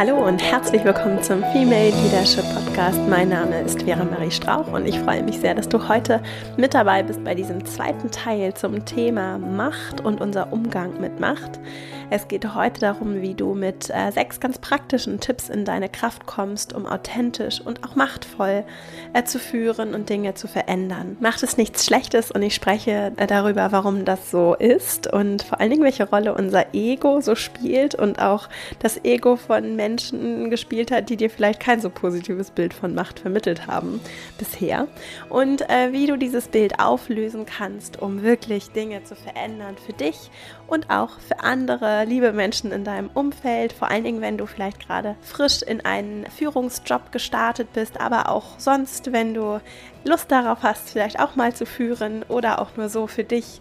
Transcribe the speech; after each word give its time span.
Hallo 0.00 0.16
und 0.26 0.42
herzlich 0.42 0.82
willkommen 0.82 1.22
zum 1.22 1.42
Female 1.52 1.90
Leadership 1.90 2.44
Podcast. 2.54 2.98
Mein 3.10 3.28
Name 3.28 3.60
ist 3.60 3.82
Vera 3.82 4.02
Marie 4.02 4.30
Strauch 4.30 4.66
und 4.72 4.86
ich 4.86 4.98
freue 4.98 5.22
mich 5.22 5.38
sehr, 5.38 5.54
dass 5.54 5.68
du 5.68 5.90
heute 5.90 6.22
mit 6.56 6.72
dabei 6.72 7.02
bist 7.02 7.22
bei 7.22 7.34
diesem 7.34 7.66
zweiten 7.66 8.10
Teil 8.10 8.54
zum 8.54 8.86
Thema 8.86 9.36
Macht 9.36 10.00
und 10.00 10.22
unser 10.22 10.54
Umgang 10.54 10.98
mit 11.02 11.20
Macht. 11.20 11.60
Es 12.08 12.26
geht 12.28 12.54
heute 12.54 12.80
darum, 12.80 13.20
wie 13.20 13.34
du 13.34 13.54
mit 13.54 13.90
äh, 13.90 14.10
sechs 14.10 14.40
ganz 14.40 14.58
praktischen 14.58 15.20
Tipps 15.20 15.48
in 15.50 15.64
deine 15.64 15.88
Kraft 15.88 16.26
kommst, 16.26 16.72
um 16.72 16.86
authentisch 16.86 17.60
und 17.60 17.84
auch 17.84 17.94
machtvoll 17.94 18.64
äh, 19.12 19.22
zu 19.22 19.38
führen 19.38 19.94
und 19.94 20.08
Dinge 20.08 20.34
zu 20.34 20.48
verändern. 20.48 21.18
Macht 21.20 21.42
es 21.42 21.56
nichts 21.56 21.84
Schlechtes 21.84 22.30
und 22.32 22.42
ich 22.42 22.54
spreche 22.54 23.12
äh, 23.16 23.26
darüber, 23.26 23.70
warum 23.70 24.06
das 24.06 24.30
so 24.30 24.54
ist 24.54 25.12
und 25.12 25.42
vor 25.42 25.60
allen 25.60 25.70
Dingen, 25.70 25.84
welche 25.84 26.08
Rolle 26.08 26.34
unser 26.34 26.74
Ego 26.74 27.20
so 27.20 27.34
spielt 27.36 27.94
und 27.94 28.20
auch 28.20 28.48
das 28.80 29.04
Ego 29.04 29.36
von 29.36 29.76
Menschen 29.76 29.89
gespielt 29.96 30.90
hat, 30.90 31.10
die 31.10 31.16
dir 31.16 31.30
vielleicht 31.30 31.60
kein 31.60 31.80
so 31.80 31.90
positives 31.90 32.50
Bild 32.50 32.74
von 32.74 32.94
Macht 32.94 33.20
vermittelt 33.20 33.66
haben 33.66 34.00
bisher. 34.38 34.88
Und 35.28 35.68
äh, 35.68 35.92
wie 35.92 36.06
du 36.06 36.16
dieses 36.16 36.48
Bild 36.48 36.78
auflösen 36.78 37.46
kannst, 37.46 38.00
um 38.00 38.22
wirklich 38.22 38.70
Dinge 38.70 39.04
zu 39.04 39.14
verändern 39.14 39.76
für 39.84 39.92
dich 39.92 40.30
und 40.66 40.90
auch 40.90 41.18
für 41.20 41.40
andere 41.40 42.04
liebe 42.04 42.32
Menschen 42.32 42.72
in 42.72 42.84
deinem 42.84 43.10
Umfeld, 43.12 43.72
vor 43.72 43.88
allen 43.88 44.04
Dingen, 44.04 44.20
wenn 44.20 44.38
du 44.38 44.46
vielleicht 44.46 44.86
gerade 44.86 45.16
frisch 45.22 45.62
in 45.62 45.84
einen 45.84 46.26
Führungsjob 46.30 47.12
gestartet 47.12 47.72
bist, 47.72 48.00
aber 48.00 48.28
auch 48.28 48.58
sonst, 48.58 49.12
wenn 49.12 49.34
du 49.34 49.60
Lust 50.04 50.30
darauf 50.30 50.62
hast, 50.62 50.90
vielleicht 50.90 51.20
auch 51.20 51.36
mal 51.36 51.54
zu 51.54 51.66
führen 51.66 52.22
oder 52.28 52.60
auch 52.60 52.76
nur 52.76 52.88
so 52.88 53.06
für 53.06 53.24
dich 53.24 53.60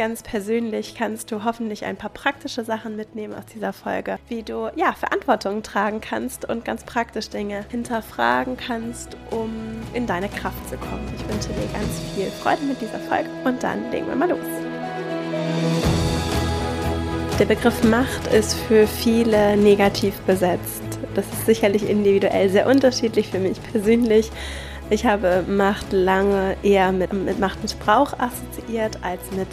ganz 0.00 0.22
persönlich 0.22 0.94
kannst 0.94 1.30
du 1.30 1.44
hoffentlich 1.44 1.84
ein 1.84 1.98
paar 1.98 2.08
praktische 2.08 2.64
Sachen 2.64 2.96
mitnehmen 2.96 3.34
aus 3.34 3.44
dieser 3.52 3.74
Folge, 3.74 4.18
wie 4.28 4.42
du 4.42 4.70
ja 4.74 4.94
Verantwortung 4.94 5.62
tragen 5.62 6.00
kannst 6.00 6.48
und 6.48 6.64
ganz 6.64 6.84
praktisch 6.84 7.28
Dinge 7.28 7.66
hinterfragen 7.68 8.56
kannst, 8.56 9.18
um 9.30 9.52
in 9.92 10.06
deine 10.06 10.30
Kraft 10.30 10.70
zu 10.70 10.78
kommen. 10.78 11.06
Ich 11.14 11.28
wünsche 11.28 11.48
dir 11.48 11.68
ganz 11.74 12.00
viel 12.14 12.30
Freude 12.30 12.62
mit 12.62 12.80
dieser 12.80 12.98
Folge 13.00 13.28
und 13.44 13.62
dann 13.62 13.90
legen 13.90 14.06
wir 14.06 14.16
mal 14.16 14.30
los. 14.30 14.38
Der 17.38 17.44
Begriff 17.44 17.84
Macht 17.84 18.26
ist 18.32 18.54
für 18.54 18.86
viele 18.86 19.54
negativ 19.58 20.18
besetzt. 20.20 20.82
Das 21.14 21.26
ist 21.26 21.44
sicherlich 21.44 21.86
individuell 21.86 22.48
sehr 22.48 22.66
unterschiedlich 22.66 23.28
für 23.28 23.38
mich 23.38 23.62
persönlich. 23.70 24.30
Ich 24.92 25.06
habe 25.06 25.44
Macht 25.46 25.92
lange 25.92 26.56
eher 26.64 26.90
mit, 26.90 27.12
mit 27.12 27.38
Machtmissbrauch 27.38 28.14
assoziiert 28.18 28.98
als 29.02 29.20
mit 29.30 29.46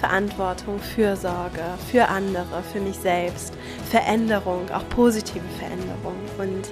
Verantwortung, 0.00 0.78
Fürsorge 0.78 1.62
für 1.90 2.08
andere, 2.08 2.62
für 2.72 2.80
mich 2.80 2.96
selbst, 2.96 3.54
Veränderung, 3.90 4.70
auch 4.70 4.88
positive 4.90 5.44
Veränderung. 5.58 6.16
Und 6.38 6.70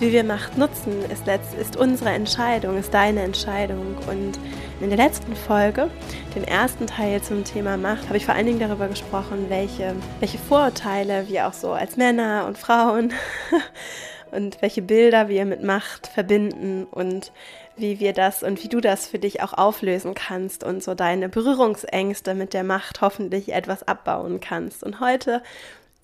wie 0.00 0.12
wir 0.12 0.24
Macht 0.24 0.56
nutzen, 0.56 1.04
ist, 1.10 1.26
letzt, 1.26 1.52
ist 1.54 1.76
unsere 1.76 2.10
Entscheidung, 2.10 2.78
ist 2.78 2.94
deine 2.94 3.22
Entscheidung. 3.22 3.96
Und 4.08 4.38
in 4.80 4.88
der 4.88 4.96
letzten 4.96 5.36
Folge, 5.36 5.90
den 6.34 6.44
ersten 6.44 6.86
Teil 6.86 7.20
zum 7.20 7.44
Thema 7.44 7.76
Macht, 7.76 8.06
habe 8.06 8.16
ich 8.16 8.24
vor 8.24 8.34
allen 8.34 8.46
Dingen 8.46 8.60
darüber 8.60 8.88
gesprochen, 8.88 9.46
welche, 9.48 9.94
welche 10.20 10.38
Vorurteile 10.38 11.28
wir 11.28 11.46
auch 11.46 11.52
so 11.52 11.72
als 11.72 11.98
Männer 11.98 12.46
und 12.46 12.56
Frauen 12.56 13.12
und 14.30 14.62
welche 14.62 14.80
Bilder 14.80 15.28
wir 15.28 15.44
mit 15.44 15.62
Macht 15.62 16.06
verbinden 16.06 16.86
und 16.90 17.30
wie 17.80 18.00
wir 18.00 18.12
das 18.12 18.42
und 18.42 18.62
wie 18.62 18.68
du 18.68 18.80
das 18.80 19.06
für 19.06 19.18
dich 19.18 19.42
auch 19.42 19.54
auflösen 19.54 20.14
kannst 20.14 20.64
und 20.64 20.82
so 20.82 20.94
deine 20.94 21.28
Berührungsängste 21.28 22.34
mit 22.34 22.54
der 22.54 22.64
Macht 22.64 23.00
hoffentlich 23.00 23.52
etwas 23.52 23.86
abbauen 23.86 24.40
kannst. 24.40 24.82
Und 24.82 25.00
heute 25.00 25.42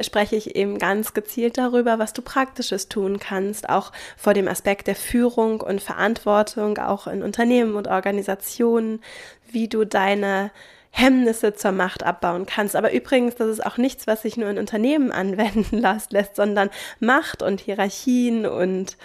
spreche 0.00 0.36
ich 0.36 0.56
eben 0.56 0.78
ganz 0.78 1.14
gezielt 1.14 1.56
darüber, 1.58 1.98
was 1.98 2.12
du 2.12 2.22
praktisches 2.22 2.88
tun 2.88 3.18
kannst, 3.18 3.68
auch 3.68 3.92
vor 4.16 4.34
dem 4.34 4.48
Aspekt 4.48 4.86
der 4.86 4.96
Führung 4.96 5.60
und 5.60 5.80
Verantwortung, 5.80 6.78
auch 6.78 7.06
in 7.06 7.22
Unternehmen 7.22 7.76
und 7.76 7.88
Organisationen, 7.88 9.00
wie 9.50 9.68
du 9.68 9.84
deine 9.84 10.50
Hemmnisse 10.90 11.54
zur 11.54 11.72
Macht 11.72 12.02
abbauen 12.02 12.46
kannst. 12.46 12.74
Aber 12.74 12.92
übrigens, 12.92 13.34
das 13.34 13.48
ist 13.48 13.64
auch 13.64 13.76
nichts, 13.76 14.06
was 14.06 14.22
sich 14.22 14.36
nur 14.36 14.48
in 14.48 14.58
Unternehmen 14.58 15.12
anwenden 15.12 15.78
lässt, 15.78 16.36
sondern 16.36 16.70
Macht 17.00 17.42
und 17.42 17.60
Hierarchien 17.60 18.46
und 18.46 18.96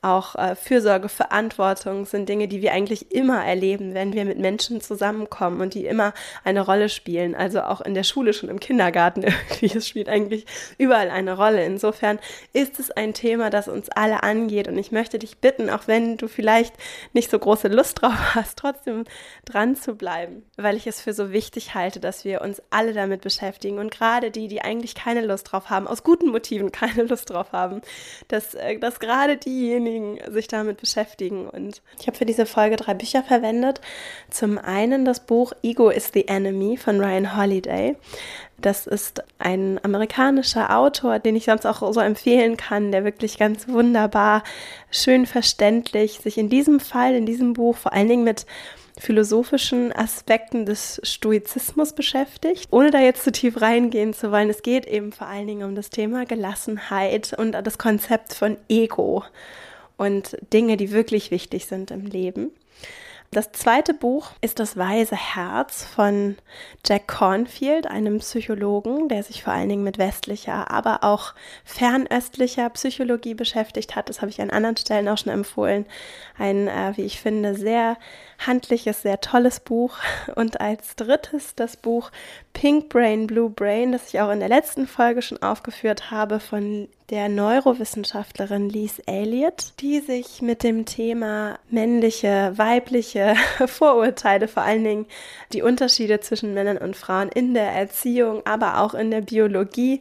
auch 0.00 0.36
äh, 0.36 0.54
Fürsorge, 0.54 1.08
Verantwortung 1.08 2.06
sind 2.06 2.28
Dinge, 2.28 2.46
die 2.46 2.62
wir 2.62 2.72
eigentlich 2.72 3.10
immer 3.12 3.44
erleben, 3.44 3.94
wenn 3.94 4.12
wir 4.12 4.24
mit 4.24 4.38
Menschen 4.38 4.80
zusammenkommen 4.80 5.60
und 5.60 5.74
die 5.74 5.86
immer 5.86 6.14
eine 6.44 6.60
Rolle 6.60 6.88
spielen. 6.88 7.34
Also 7.34 7.62
auch 7.62 7.80
in 7.80 7.94
der 7.94 8.04
Schule, 8.04 8.32
schon 8.32 8.48
im 8.48 8.60
Kindergarten 8.60 9.22
irgendwie. 9.24 9.76
Es 9.76 9.88
spielt 9.88 10.08
eigentlich 10.08 10.46
überall 10.78 11.10
eine 11.10 11.36
Rolle. 11.36 11.64
Insofern 11.64 12.20
ist 12.52 12.78
es 12.78 12.92
ein 12.92 13.12
Thema, 13.12 13.50
das 13.50 13.66
uns 13.66 13.88
alle 13.88 14.22
angeht. 14.22 14.68
Und 14.68 14.78
ich 14.78 14.92
möchte 14.92 15.18
dich 15.18 15.38
bitten, 15.38 15.68
auch 15.68 15.88
wenn 15.88 16.16
du 16.16 16.28
vielleicht 16.28 16.74
nicht 17.12 17.30
so 17.30 17.38
große 17.38 17.66
Lust 17.66 18.00
drauf 18.00 18.14
hast, 18.36 18.56
trotzdem 18.56 19.04
dran 19.44 19.74
zu 19.74 19.96
bleiben, 19.96 20.44
weil 20.56 20.76
ich 20.76 20.86
es 20.86 21.00
für 21.00 21.12
so 21.12 21.32
wichtig 21.32 21.74
halte, 21.74 21.98
dass 21.98 22.24
wir 22.24 22.42
uns 22.42 22.62
alle 22.70 22.92
damit 22.92 23.22
beschäftigen. 23.22 23.80
Und 23.80 23.90
gerade 23.90 24.30
die, 24.30 24.46
die 24.46 24.62
eigentlich 24.62 24.94
keine 24.94 25.26
Lust 25.26 25.50
drauf 25.50 25.70
haben, 25.70 25.88
aus 25.88 26.04
guten 26.04 26.28
Motiven 26.28 26.70
keine 26.72 27.02
Lust 27.02 27.30
drauf 27.30 27.50
haben, 27.50 27.80
dass, 28.28 28.54
äh, 28.54 28.78
dass 28.78 29.00
gerade 29.00 29.36
diejenigen, 29.36 29.87
diejenigen 29.88 30.32
sich 30.32 30.48
damit 30.48 30.80
beschäftigen. 30.80 31.48
Und 31.48 31.82
ich 31.98 32.06
habe 32.06 32.16
für 32.16 32.26
diese 32.26 32.46
Folge 32.46 32.76
drei 32.76 32.94
Bücher 32.94 33.22
verwendet. 33.22 33.80
Zum 34.30 34.58
einen 34.58 35.04
das 35.04 35.20
Buch 35.20 35.52
Ego 35.62 35.90
is 35.90 36.10
the 36.12 36.28
Enemy 36.28 36.76
von 36.76 37.00
Ryan 37.00 37.36
Holiday. 37.36 37.96
Das 38.60 38.86
ist 38.86 39.22
ein 39.38 39.78
amerikanischer 39.84 40.76
Autor, 40.76 41.20
den 41.20 41.36
ich 41.36 41.44
sonst 41.44 41.64
auch 41.64 41.92
so 41.92 42.00
empfehlen 42.00 42.56
kann, 42.56 42.90
der 42.90 43.04
wirklich 43.04 43.38
ganz 43.38 43.68
wunderbar, 43.68 44.42
schön 44.90 45.26
verständlich 45.26 46.18
sich 46.18 46.38
in 46.38 46.48
diesem 46.48 46.80
Fall, 46.80 47.14
in 47.14 47.24
diesem 47.24 47.52
Buch 47.52 47.76
vor 47.76 47.92
allen 47.92 48.08
Dingen 48.08 48.24
mit 48.24 48.46
philosophischen 49.00 49.92
Aspekten 49.92 50.66
des 50.66 51.00
Stoizismus 51.04 51.92
beschäftigt. 51.92 52.66
Ohne 52.70 52.90
da 52.90 52.98
jetzt 52.98 53.24
zu 53.24 53.32
tief 53.32 53.60
reingehen 53.60 54.12
zu 54.12 54.32
wollen, 54.32 54.50
es 54.50 54.62
geht 54.62 54.86
eben 54.86 55.12
vor 55.12 55.28
allen 55.28 55.46
Dingen 55.46 55.68
um 55.68 55.74
das 55.74 55.90
Thema 55.90 56.26
Gelassenheit 56.26 57.32
und 57.38 57.52
das 57.52 57.78
Konzept 57.78 58.34
von 58.34 58.56
Ego 58.68 59.24
und 59.98 60.38
Dinge, 60.54 60.78
die 60.78 60.92
wirklich 60.92 61.30
wichtig 61.30 61.66
sind 61.66 61.90
im 61.90 62.06
Leben. 62.06 62.52
Das 63.30 63.52
zweite 63.52 63.92
Buch 63.92 64.30
ist 64.40 64.58
Das 64.58 64.78
Weise 64.78 65.14
Herz 65.14 65.84
von 65.84 66.36
Jack 66.86 67.08
Cornfield, 67.08 67.86
einem 67.86 68.20
Psychologen, 68.20 69.10
der 69.10 69.22
sich 69.22 69.42
vor 69.42 69.52
allen 69.52 69.68
Dingen 69.68 69.84
mit 69.84 69.98
westlicher, 69.98 70.70
aber 70.70 71.04
auch 71.04 71.34
fernöstlicher 71.62 72.70
Psychologie 72.70 73.34
beschäftigt 73.34 73.96
hat. 73.96 74.08
Das 74.08 74.22
habe 74.22 74.30
ich 74.30 74.40
an 74.40 74.48
anderen 74.48 74.78
Stellen 74.78 75.08
auch 75.08 75.18
schon 75.18 75.32
empfohlen. 75.32 75.84
Ein, 76.38 76.68
äh, 76.68 76.92
wie 76.96 77.02
ich 77.02 77.20
finde, 77.20 77.54
sehr 77.54 77.98
handliches, 78.38 79.02
sehr 79.02 79.20
tolles 79.20 79.60
Buch. 79.60 79.96
Und 80.34 80.60
als 80.60 80.96
drittes 80.96 81.54
das 81.54 81.76
Buch 81.76 82.10
Pink 82.52 82.88
Brain, 82.88 83.26
Blue 83.26 83.50
Brain, 83.50 83.92
das 83.92 84.08
ich 84.08 84.20
auch 84.20 84.30
in 84.30 84.40
der 84.40 84.48
letzten 84.48 84.86
Folge 84.86 85.22
schon 85.22 85.42
aufgeführt 85.42 86.10
habe, 86.10 86.40
von 86.40 86.88
der 87.10 87.28
Neurowissenschaftlerin 87.28 88.68
Lise 88.68 89.02
Elliott, 89.06 89.72
die 89.80 90.00
sich 90.00 90.42
mit 90.42 90.62
dem 90.62 90.84
Thema 90.84 91.58
männliche, 91.70 92.52
weibliche 92.56 93.34
Vorurteile, 93.66 94.46
vor 94.46 94.62
allen 94.62 94.84
Dingen 94.84 95.06
die 95.52 95.62
Unterschiede 95.62 96.20
zwischen 96.20 96.54
Männern 96.54 96.78
und 96.78 96.96
Frauen 96.96 97.28
in 97.28 97.54
der 97.54 97.70
Erziehung, 97.72 98.42
aber 98.46 98.80
auch 98.80 98.94
in 98.94 99.10
der 99.10 99.22
Biologie 99.22 100.00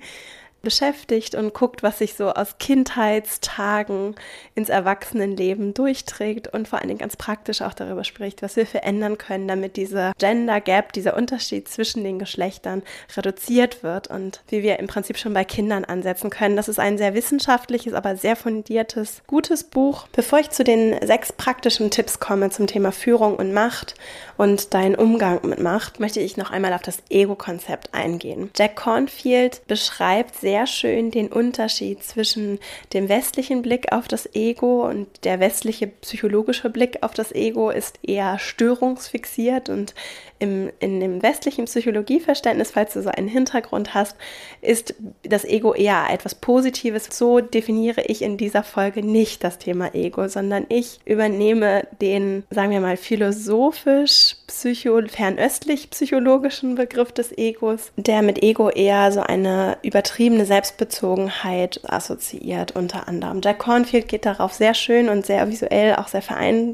beschäftigt 0.67 1.33
und 1.33 1.53
guckt, 1.53 1.81
was 1.81 2.00
sich 2.00 2.16
so 2.16 2.33
aus 2.33 2.57
Kindheitstagen 2.59 4.16
ins 4.53 4.67
Erwachsenenleben 4.67 5.73
durchträgt 5.73 6.50
und 6.50 6.67
vor 6.67 6.79
allen 6.79 6.89
Dingen 6.89 7.00
ganz 7.00 7.16
praktisch 7.16 7.61
auch 7.61 7.73
darüber 7.73 8.03
spricht, 8.03 8.41
was 8.41 8.57
wir 8.57 8.66
verändern 8.66 9.17
können, 9.17 9.47
damit 9.47 9.78
dieser 9.78 10.11
Gender 10.17 10.59
Gap, 10.59 10.91
dieser 10.91 11.16
Unterschied 11.16 11.69
zwischen 11.69 12.03
den 12.03 12.19
Geschlechtern 12.19 12.83
reduziert 13.16 13.81
wird 13.81 14.09
und 14.09 14.41
wie 14.49 14.61
wir 14.61 14.79
im 14.79 14.87
Prinzip 14.87 15.17
schon 15.17 15.34
bei 15.34 15.46
Kindern 15.46 15.85
ansetzen 15.85 16.29
können. 16.29 16.58
Das 16.58 16.67
ist 16.67 16.79
ein 16.79 16.97
sehr 16.97 17.13
wissenschaftliches, 17.13 17.93
aber 17.93 18.17
sehr 18.17 18.35
fundiertes, 18.35 19.22
gutes 19.25 19.63
Buch. 19.63 20.08
Bevor 20.11 20.40
ich 20.40 20.49
zu 20.49 20.66
den 20.66 20.97
sechs 21.08 21.31
praktischen 21.31 21.91
Tipps 21.91 22.20
komme 22.20 22.49
zum 22.49 22.67
Thema 22.67 22.91
Führung 22.91 23.37
und 23.37 23.53
Macht 23.53 23.96
und 24.35 24.73
deinen 24.73 24.96
Umgang 24.96 25.40
mit 25.47 25.59
Macht, 25.59 26.02
möchte 26.02 26.20
ich 26.20 26.35
noch 26.35 26.52
einmal 26.52 26.73
auf 26.73 26.81
das 26.81 26.97
Ego-Konzept 27.09 27.93
eingehen. 27.93 28.49
Jack 28.53 28.75
Cornfield 28.75 29.66
beschreibt 29.67 30.35
sehr 30.35 30.57
sehr 30.58 30.66
schön 30.66 31.12
den 31.12 31.28
Unterschied 31.28 32.02
zwischen 32.04 32.58
dem 32.94 33.09
westlichen 33.09 33.62
Blick 33.62 33.92
auf 33.92 34.08
das 34.08 34.34
Ego 34.34 34.88
und 34.90 35.08
der 35.24 35.40
westliche 35.40 35.86
psychologische 35.86 36.72
Blick 36.72 37.04
auf 37.04 37.14
das 37.14 37.32
Ego 37.32 37.70
ist 37.70 38.00
eher 38.02 38.40
störungsfixiert 38.40 39.70
und 39.70 39.94
im, 40.39 40.72
in 40.79 40.99
dem 40.99 41.23
westlichen 41.23 41.66
Psychologieverständnis, 41.66 42.72
falls 42.72 42.93
du 42.93 43.01
so 43.01 43.09
einen 43.09 43.28
Hintergrund 43.28 43.93
hast, 43.93 44.16
ist 44.61 44.95
das 45.23 45.43
Ego 45.43 45.73
eher 45.73 46.05
etwas 46.11 46.35
Positives. 46.35 47.09
So 47.11 47.39
definiere 47.39 48.03
ich 48.03 48.22
in 48.22 48.37
dieser 48.37 48.63
Folge 48.63 49.03
nicht 49.03 49.43
das 49.43 49.57
Thema 49.57 49.93
Ego, 49.95 50.28
sondern 50.28 50.66
ich 50.69 50.99
übernehme 51.05 51.87
den, 52.01 52.43
sagen 52.49 52.72
wir 52.72 52.79
mal, 52.79 52.97
philosophisch, 52.97 54.35
psycho, 54.47 55.01
fernöstlich 55.07 55.89
psychologischen 55.89 56.75
Begriff 56.75 57.11
des 57.11 57.37
Egos, 57.37 57.91
der 57.97 58.22
mit 58.22 58.43
Ego 58.43 58.69
eher 58.69 59.11
so 59.11 59.22
eine 59.22 59.78
übertriebene 59.81 60.45
Selbstbezogenheit 60.45 61.81
assoziiert, 61.84 62.75
unter 62.75 63.07
anderem. 63.07 63.41
Jack 63.43 63.59
Cornfield 63.59 64.07
geht 64.07 64.25
darauf 64.25 64.53
sehr 64.53 64.73
schön 64.73 65.09
und 65.09 65.25
sehr 65.25 65.49
visuell, 65.49 65.95
auch 65.95 66.07
sehr 66.07 66.22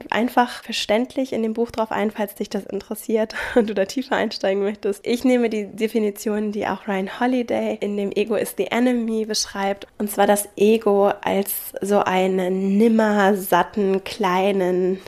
einfach 0.10 0.64
verständlich 0.64 1.34
in 1.34 1.44
dem 1.44 1.54
Buch 1.54 1.70
drauf 1.72 1.92
ein, 1.92 2.12
falls 2.12 2.36
dich 2.36 2.50
das 2.50 2.66
interessiert 2.66 3.36
und 3.56 3.70
du 3.70 3.74
da 3.74 3.86
tiefer 3.86 4.16
einsteigen 4.16 4.64
möchtest. 4.64 5.06
Ich 5.06 5.24
nehme 5.24 5.50
die 5.50 5.68
Definition, 5.68 6.52
die 6.52 6.68
auch 6.68 6.88
Ryan 6.88 7.20
Holiday 7.20 7.78
in 7.80 7.98
dem 7.98 8.12
Ego 8.12 8.36
is 8.36 8.56
the 8.58 8.68
Enemy 8.68 9.26
beschreibt, 9.26 9.88
und 9.98 10.10
zwar 10.10 10.28
das 10.28 10.48
Ego 10.56 11.12
als 11.22 11.74
so 11.82 12.00
einen 12.00 12.78
nimmer 12.78 13.36
satten, 13.36 14.04
kleinen, 14.04 15.00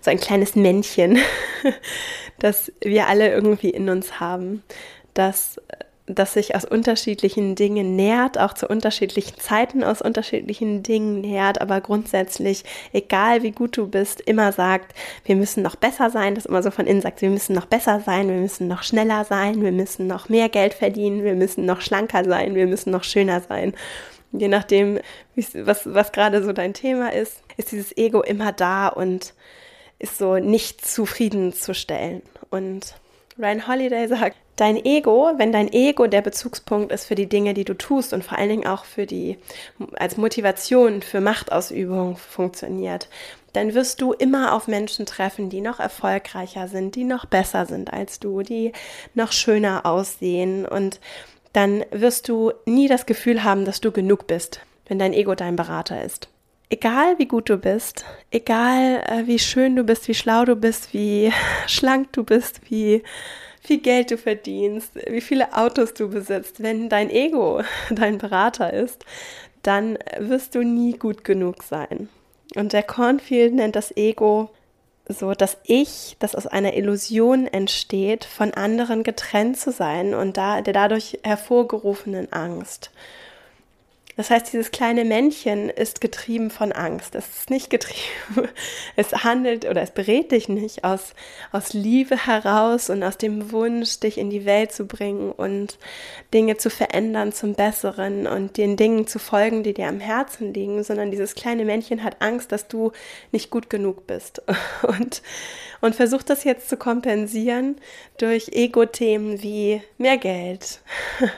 so 0.00 0.10
ein 0.10 0.20
kleines 0.20 0.56
Männchen, 0.56 1.18
das 2.38 2.72
wir 2.80 3.06
alle 3.06 3.30
irgendwie 3.30 3.70
in 3.70 3.88
uns 3.88 4.20
haben, 4.20 4.62
das 5.14 5.60
das 6.14 6.34
sich 6.34 6.54
aus 6.54 6.64
unterschiedlichen 6.64 7.54
Dingen 7.54 7.96
nährt, 7.96 8.38
auch 8.38 8.52
zu 8.52 8.66
unterschiedlichen 8.68 9.38
Zeiten 9.38 9.84
aus 9.84 10.02
unterschiedlichen 10.02 10.82
Dingen 10.82 11.20
nährt, 11.20 11.60
aber 11.60 11.80
grundsätzlich, 11.80 12.64
egal 12.92 13.42
wie 13.42 13.52
gut 13.52 13.76
du 13.76 13.86
bist, 13.86 14.20
immer 14.20 14.52
sagt, 14.52 14.94
wir 15.24 15.36
müssen 15.36 15.62
noch 15.62 15.76
besser 15.76 16.10
sein, 16.10 16.34
das 16.34 16.46
immer 16.46 16.62
so 16.62 16.70
von 16.70 16.86
innen 16.86 17.00
sagt, 17.00 17.22
wir 17.22 17.30
müssen 17.30 17.54
noch 17.54 17.66
besser 17.66 18.00
sein, 18.00 18.28
wir 18.28 18.36
müssen 18.36 18.68
noch 18.68 18.82
schneller 18.82 19.24
sein, 19.24 19.62
wir 19.62 19.72
müssen 19.72 20.06
noch 20.06 20.28
mehr 20.28 20.48
Geld 20.48 20.74
verdienen, 20.74 21.24
wir 21.24 21.34
müssen 21.34 21.66
noch 21.66 21.80
schlanker 21.80 22.24
sein, 22.24 22.54
wir 22.54 22.66
müssen 22.66 22.90
noch 22.90 23.04
schöner 23.04 23.40
sein. 23.40 23.74
Je 24.32 24.48
nachdem, 24.48 25.00
was, 25.34 25.92
was 25.92 26.12
gerade 26.12 26.42
so 26.42 26.52
dein 26.52 26.74
Thema 26.74 27.12
ist, 27.12 27.42
ist 27.56 27.72
dieses 27.72 27.96
Ego 27.96 28.22
immer 28.22 28.52
da 28.52 28.88
und 28.88 29.34
ist 29.98 30.18
so 30.18 30.36
nicht 30.36 30.86
zufriedenzustellen. 30.86 32.22
Und 32.50 32.94
Ryan 33.38 33.66
Holiday 33.66 34.08
sagt, 34.08 34.36
dein 34.60 34.84
Ego, 34.84 35.32
wenn 35.36 35.52
dein 35.52 35.72
Ego 35.72 36.06
der 36.06 36.20
Bezugspunkt 36.20 36.92
ist 36.92 37.06
für 37.06 37.14
die 37.14 37.28
Dinge, 37.28 37.54
die 37.54 37.64
du 37.64 37.74
tust 37.74 38.12
und 38.12 38.24
vor 38.24 38.38
allen 38.38 38.50
Dingen 38.50 38.66
auch 38.66 38.84
für 38.84 39.06
die, 39.06 39.38
als 39.96 40.16
Motivation 40.16 41.02
für 41.02 41.20
Machtausübung 41.20 42.16
funktioniert, 42.16 43.08
dann 43.52 43.74
wirst 43.74 44.00
du 44.00 44.12
immer 44.12 44.54
auf 44.54 44.68
Menschen 44.68 45.06
treffen, 45.06 45.48
die 45.48 45.60
noch 45.60 45.80
erfolgreicher 45.80 46.68
sind, 46.68 46.94
die 46.94 47.04
noch 47.04 47.24
besser 47.24 47.66
sind 47.66 47.92
als 47.92 48.20
du, 48.20 48.42
die 48.42 48.72
noch 49.14 49.32
schöner 49.32 49.86
aussehen 49.86 50.66
und 50.66 51.00
dann 51.52 51.84
wirst 51.90 52.28
du 52.28 52.52
nie 52.66 52.86
das 52.86 53.06
Gefühl 53.06 53.42
haben, 53.42 53.64
dass 53.64 53.80
du 53.80 53.90
genug 53.90 54.26
bist, 54.26 54.60
wenn 54.86 54.98
dein 54.98 55.12
Ego 55.12 55.34
dein 55.34 55.56
Berater 55.56 56.04
ist. 56.04 56.28
Egal 56.68 57.18
wie 57.18 57.26
gut 57.26 57.48
du 57.48 57.56
bist, 57.56 58.04
egal 58.30 59.02
äh, 59.08 59.26
wie 59.26 59.40
schön 59.40 59.74
du 59.74 59.82
bist, 59.82 60.06
wie 60.06 60.14
schlau 60.14 60.44
du 60.44 60.54
bist, 60.54 60.92
wie 60.94 61.32
schlank 61.66 62.12
du 62.12 62.22
bist, 62.22 62.60
wie 62.70 63.02
viel 63.60 63.78
Geld 63.78 64.10
du 64.10 64.16
verdienst, 64.16 64.92
wie 65.08 65.20
viele 65.20 65.56
Autos 65.56 65.94
du 65.94 66.08
besitzt, 66.08 66.62
wenn 66.62 66.88
dein 66.88 67.10
Ego 67.10 67.62
dein 67.90 68.18
Berater 68.18 68.72
ist, 68.72 69.04
dann 69.62 69.98
wirst 70.18 70.54
du 70.54 70.62
nie 70.62 70.92
gut 70.92 71.24
genug 71.24 71.62
sein. 71.62 72.08
Und 72.56 72.72
der 72.72 72.82
Cornfield 72.82 73.54
nennt 73.54 73.76
das 73.76 73.96
Ego 73.96 74.50
so 75.12 75.32
das 75.32 75.58
Ich, 75.64 76.16
das 76.18 76.34
aus 76.34 76.46
einer 76.46 76.74
Illusion 76.74 77.46
entsteht, 77.46 78.24
von 78.24 78.54
anderen 78.54 79.02
getrennt 79.02 79.58
zu 79.58 79.72
sein 79.72 80.14
und 80.14 80.36
da, 80.36 80.62
der 80.62 80.72
dadurch 80.72 81.18
hervorgerufenen 81.22 82.32
Angst. 82.32 82.90
Das 84.20 84.28
heißt, 84.28 84.52
dieses 84.52 84.70
kleine 84.70 85.06
Männchen 85.06 85.70
ist 85.70 86.02
getrieben 86.02 86.50
von 86.50 86.72
Angst. 86.72 87.14
Es 87.14 87.26
ist 87.38 87.48
nicht 87.48 87.70
getrieben. 87.70 87.96
Es 88.96 89.12
handelt 89.24 89.64
oder 89.64 89.80
es 89.80 89.92
berät 89.92 90.30
dich 90.30 90.50
nicht 90.50 90.84
aus, 90.84 91.14
aus 91.52 91.72
Liebe 91.72 92.26
heraus 92.26 92.90
und 92.90 93.02
aus 93.02 93.16
dem 93.16 93.50
Wunsch, 93.50 93.98
dich 94.00 94.18
in 94.18 94.28
die 94.28 94.44
Welt 94.44 94.72
zu 94.72 94.86
bringen 94.86 95.32
und 95.32 95.78
Dinge 96.34 96.58
zu 96.58 96.68
verändern 96.68 97.32
zum 97.32 97.54
Besseren 97.54 98.26
und 98.26 98.58
den 98.58 98.76
Dingen 98.76 99.06
zu 99.06 99.18
folgen, 99.18 99.62
die 99.62 99.72
dir 99.72 99.88
am 99.88 100.00
Herzen 100.00 100.52
liegen, 100.52 100.84
sondern 100.84 101.10
dieses 101.10 101.34
kleine 101.34 101.64
Männchen 101.64 102.04
hat 102.04 102.20
Angst, 102.20 102.52
dass 102.52 102.68
du 102.68 102.92
nicht 103.32 103.50
gut 103.50 103.70
genug 103.70 104.06
bist. 104.06 104.42
Und 104.82 105.22
und 105.80 105.94
versucht 105.94 106.30
das 106.30 106.44
jetzt 106.44 106.68
zu 106.68 106.76
kompensieren 106.76 107.76
durch 108.18 108.48
Ego-Themen 108.48 109.42
wie 109.42 109.82
mehr 109.98 110.18
Geld, 110.18 110.80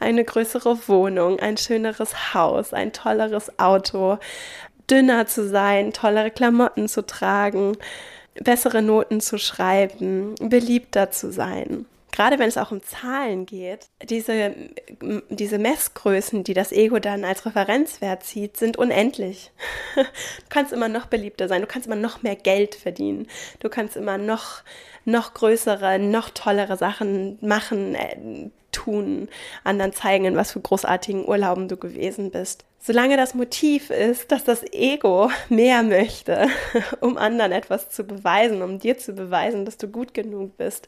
eine 0.00 0.24
größere 0.24 0.88
Wohnung, 0.88 1.40
ein 1.40 1.56
schöneres 1.56 2.27
Haus, 2.34 2.72
ein 2.72 2.92
tolleres 2.92 3.58
Auto, 3.58 4.18
dünner 4.90 5.26
zu 5.26 5.48
sein, 5.48 5.92
tollere 5.92 6.30
Klamotten 6.30 6.88
zu 6.88 7.04
tragen, 7.04 7.76
bessere 8.34 8.82
Noten 8.82 9.20
zu 9.20 9.38
schreiben, 9.38 10.34
beliebter 10.40 11.10
zu 11.10 11.32
sein 11.32 11.86
gerade 12.18 12.40
wenn 12.40 12.48
es 12.48 12.58
auch 12.58 12.72
um 12.72 12.82
Zahlen 12.82 13.46
geht, 13.46 13.86
diese, 14.02 14.52
diese 15.30 15.58
Messgrößen, 15.58 16.42
die 16.42 16.52
das 16.52 16.72
Ego 16.72 16.98
dann 16.98 17.24
als 17.24 17.46
Referenzwert 17.46 18.24
zieht, 18.24 18.56
sind 18.56 18.76
unendlich. 18.76 19.52
Du 19.94 20.44
kannst 20.48 20.72
immer 20.72 20.88
noch 20.88 21.06
beliebter 21.06 21.46
sein, 21.46 21.60
du 21.60 21.66
kannst 21.66 21.86
immer 21.86 21.96
noch 21.96 22.22
mehr 22.22 22.34
Geld 22.34 22.74
verdienen, 22.74 23.28
du 23.60 23.68
kannst 23.68 23.96
immer 23.96 24.18
noch, 24.18 24.62
noch 25.04 25.34
größere, 25.34 25.98
noch 25.98 26.30
tollere 26.30 26.76
Sachen 26.76 27.38
machen, 27.40 27.94
äh, 27.94 28.50
tun, 28.78 29.28
anderen 29.64 29.92
zeigen, 29.92 30.24
in 30.24 30.36
was 30.36 30.52
für 30.52 30.60
großartigen 30.60 31.26
Urlauben 31.26 31.68
du 31.68 31.76
gewesen 31.76 32.30
bist. 32.30 32.64
Solange 32.80 33.16
das 33.16 33.34
Motiv 33.34 33.90
ist, 33.90 34.30
dass 34.30 34.44
das 34.44 34.62
Ego 34.72 35.30
mehr 35.48 35.82
möchte, 35.82 36.48
um 37.00 37.16
anderen 37.18 37.52
etwas 37.52 37.90
zu 37.90 38.04
beweisen, 38.04 38.62
um 38.62 38.78
dir 38.78 38.98
zu 38.98 39.12
beweisen, 39.14 39.64
dass 39.64 39.76
du 39.76 39.88
gut 39.88 40.14
genug 40.14 40.56
bist, 40.56 40.86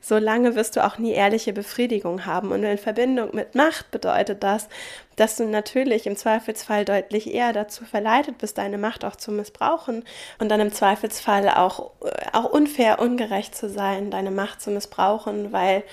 solange 0.00 0.56
wirst 0.56 0.76
du 0.76 0.84
auch 0.84 0.98
nie 0.98 1.12
ehrliche 1.12 1.52
Befriedigung 1.52 2.26
haben. 2.26 2.50
Und 2.50 2.64
in 2.64 2.76
Verbindung 2.76 3.34
mit 3.34 3.54
Macht 3.54 3.90
bedeutet 3.92 4.42
das, 4.42 4.68
dass 5.14 5.36
du 5.36 5.46
natürlich 5.46 6.06
im 6.06 6.16
Zweifelsfall 6.16 6.84
deutlich 6.84 7.32
eher 7.32 7.52
dazu 7.52 7.84
verleitet 7.84 8.38
bist, 8.38 8.58
deine 8.58 8.78
Macht 8.78 9.04
auch 9.04 9.16
zu 9.16 9.30
missbrauchen 9.30 10.04
und 10.40 10.48
dann 10.48 10.60
im 10.60 10.72
Zweifelsfall 10.72 11.48
auch, 11.50 11.92
äh, 12.04 12.10
auch 12.32 12.50
unfair, 12.52 12.98
ungerecht 12.98 13.54
zu 13.54 13.68
sein, 13.68 14.10
deine 14.10 14.32
Macht 14.32 14.60
zu 14.60 14.70
missbrauchen, 14.70 15.52
weil, 15.52 15.84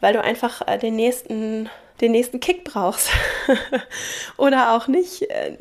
weil 0.00 0.14
du 0.14 0.22
einfach 0.22 0.66
äh, 0.66 0.78
den 0.78 0.96
nächsten 0.96 1.68
den 2.00 2.12
nächsten 2.12 2.40
Kick 2.40 2.64
brauchst 2.64 3.10
oder 4.36 4.74
auch 4.74 4.88
nicht, 4.88 5.22
äh, 5.22 5.56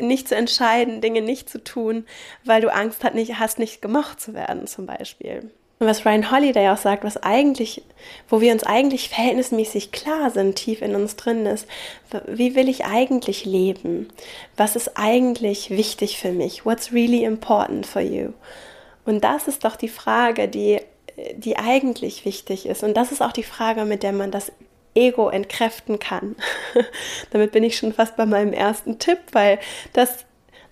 nicht 0.00 0.28
zu 0.28 0.34
entscheiden, 0.34 1.00
Dinge 1.00 1.22
nicht 1.22 1.50
zu 1.50 1.62
tun, 1.62 2.06
weil 2.44 2.60
du 2.60 2.72
Angst 2.72 3.04
hast, 3.04 3.58
nicht 3.58 3.82
gemocht 3.82 4.20
zu 4.20 4.34
werden 4.34 4.66
zum 4.66 4.86
Beispiel. 4.86 5.50
Und 5.80 5.86
was 5.86 6.04
Ryan 6.04 6.30
Holiday 6.30 6.68
auch 6.68 6.76
sagt, 6.76 7.04
was 7.04 7.16
eigentlich, 7.16 7.82
wo 8.28 8.42
wir 8.42 8.52
uns 8.52 8.64
eigentlich 8.64 9.08
verhältnismäßig 9.08 9.92
klar 9.92 10.30
sind, 10.30 10.56
tief 10.56 10.82
in 10.82 10.94
uns 10.94 11.16
drin 11.16 11.46
ist, 11.46 11.66
wie 12.26 12.54
will 12.54 12.68
ich 12.68 12.84
eigentlich 12.84 13.46
leben? 13.46 14.08
Was 14.58 14.76
ist 14.76 14.98
eigentlich 14.98 15.70
wichtig 15.70 16.18
für 16.18 16.32
mich? 16.32 16.66
What's 16.66 16.92
really 16.92 17.24
important 17.24 17.86
for 17.86 18.02
you? 18.02 18.32
Und 19.06 19.24
das 19.24 19.48
ist 19.48 19.64
doch 19.64 19.76
die 19.76 19.88
Frage, 19.88 20.48
die, 20.48 20.80
die 21.36 21.56
eigentlich 21.56 22.26
wichtig 22.26 22.66
ist. 22.66 22.82
Und 22.82 22.94
das 22.94 23.10
ist 23.10 23.22
auch 23.22 23.32
die 23.32 23.42
Frage, 23.42 23.86
mit 23.86 24.02
der 24.02 24.12
man 24.12 24.30
das 24.30 24.52
Ego 24.94 25.28
entkräften 25.28 25.98
kann. 25.98 26.36
Damit 27.30 27.52
bin 27.52 27.64
ich 27.64 27.76
schon 27.76 27.92
fast 27.92 28.16
bei 28.16 28.26
meinem 28.26 28.52
ersten 28.52 28.98
Tipp, 28.98 29.18
weil 29.32 29.58
das, 29.92 30.24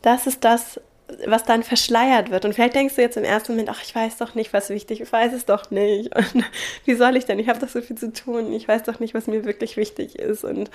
das 0.02 0.26
ist 0.26 0.44
das, 0.44 0.80
was 1.26 1.44
dann 1.44 1.62
verschleiert 1.62 2.30
wird. 2.30 2.44
Und 2.44 2.54
vielleicht 2.54 2.74
denkst 2.74 2.96
du 2.96 3.02
jetzt 3.02 3.16
im 3.16 3.24
ersten 3.24 3.52
Moment, 3.52 3.70
ach, 3.70 3.82
ich 3.82 3.94
weiß 3.94 4.18
doch 4.18 4.34
nicht, 4.34 4.52
was 4.52 4.68
wichtig 4.68 5.00
ist, 5.00 5.08
ich 5.08 5.12
weiß 5.12 5.32
es 5.32 5.46
doch 5.46 5.70
nicht. 5.70 6.14
Und 6.34 6.44
wie 6.84 6.94
soll 6.94 7.16
ich 7.16 7.24
denn? 7.24 7.38
Ich 7.38 7.48
habe 7.48 7.58
doch 7.58 7.68
so 7.68 7.80
viel 7.80 7.96
zu 7.96 8.12
tun. 8.12 8.52
Ich 8.52 8.68
weiß 8.68 8.82
doch 8.82 9.00
nicht, 9.00 9.14
was 9.14 9.26
mir 9.26 9.44
wirklich 9.44 9.76
wichtig 9.76 10.18
ist 10.18 10.44
und 10.44 10.70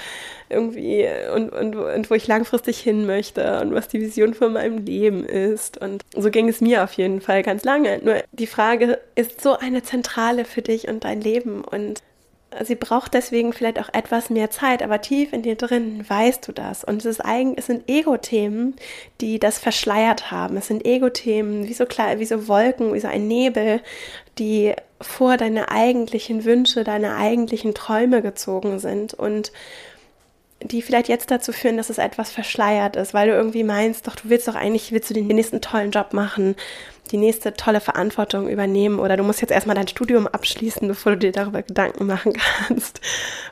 irgendwie 0.50 1.08
und, 1.34 1.50
und, 1.52 1.76
und 1.76 2.10
wo 2.10 2.16
ich 2.16 2.28
langfristig 2.28 2.80
hin 2.80 3.06
möchte 3.06 3.60
und 3.62 3.74
was 3.74 3.88
die 3.88 4.02
Vision 4.02 4.34
von 4.34 4.54
meinem 4.54 4.80
Leben 4.80 5.26
ist. 5.26 5.78
Und 5.78 6.04
so 6.16 6.32
ging 6.32 6.50
es 6.50 6.62
mir 6.62 6.84
auf 6.84 6.94
jeden 6.94 7.22
Fall 7.22 7.44
ganz 7.44 7.64
lange. 7.64 8.00
Nur 8.04 8.24
die 8.32 8.48
Frage 8.48 9.00
ist 9.16 9.42
so 9.42 9.58
eine 9.58 9.84
zentrale 9.84 10.46
für 10.46 10.62
dich 10.62 10.88
und 10.88 11.04
dein 11.04 11.22
Leben 11.22 11.64
und 11.64 12.02
sie 12.64 12.76
braucht 12.76 13.14
deswegen 13.14 13.54
vielleicht 13.54 13.80
auch 13.80 13.90
etwas 13.94 14.30
mehr 14.30 14.50
Zeit, 14.50 14.84
aber 14.84 15.02
tief 15.02 15.34
in 15.34 15.42
dir 15.42 15.56
drin 15.56 16.04
weißt 16.08 16.48
du 16.48 16.52
das. 16.52 16.84
Und 16.84 16.98
es, 16.98 17.06
ist 17.06 17.26
eigen, 17.26 17.56
es 17.58 17.68
sind 17.68 17.90
Ego-Themen, 17.90 18.76
die 19.22 19.40
das 19.40 19.60
verschleiert 19.60 20.32
haben. 20.32 20.58
Es 20.58 20.68
sind 20.68 20.86
Ego-Themen, 20.86 21.68
wie 21.68 21.74
so, 21.74 21.86
klar, 21.86 22.20
wie 22.20 22.26
so 22.26 22.48
Wolken, 22.48 22.94
wie 22.94 23.00
so 23.00 23.08
ein 23.08 23.28
Nebel, 23.28 23.82
die 24.40 24.74
vor 25.02 25.38
deine 25.38 25.70
eigentlichen 25.70 26.46
Wünsche, 26.46 26.84
deine 26.84 27.16
eigentlichen 27.18 27.74
Träume 27.74 28.22
gezogen 28.22 28.80
sind 28.80 29.14
und 29.14 29.52
die 30.64 30.82
vielleicht 30.82 31.10
jetzt 31.10 31.32
dazu 31.32 31.52
führen, 31.52 31.78
dass 31.78 31.90
es 31.90 31.98
etwas 31.98 32.32
verschleiert 32.32 32.96
ist, 32.96 33.14
weil 33.14 33.28
du 33.28 33.36
irgendwie 33.36 33.64
meinst, 33.64 34.08
doch 34.08 34.16
du 34.16 34.30
willst 34.30 34.48
doch 34.48 34.56
eigentlich, 34.56 34.92
willst 34.92 35.10
du 35.10 35.14
den 35.14 35.28
nächsten 35.28 35.62
tollen 35.62 35.92
Job 35.92 36.14
machen, 36.14 36.56
die 37.12 37.18
nächste 37.18 37.54
tolle 37.54 37.82
Verantwortung 37.82 38.50
übernehmen 38.50 39.00
oder 39.00 39.18
du 39.18 39.24
musst 39.24 39.42
jetzt 39.42 39.52
erstmal 39.52 39.76
dein 39.76 39.88
Studium 39.88 40.26
abschließen, 40.26 40.88
bevor 40.88 41.14
du 41.14 41.20
dir 41.20 41.32
darüber 41.32 41.62
Gedanken 41.62 42.06
machen 42.06 42.34
kannst, 42.68 43.02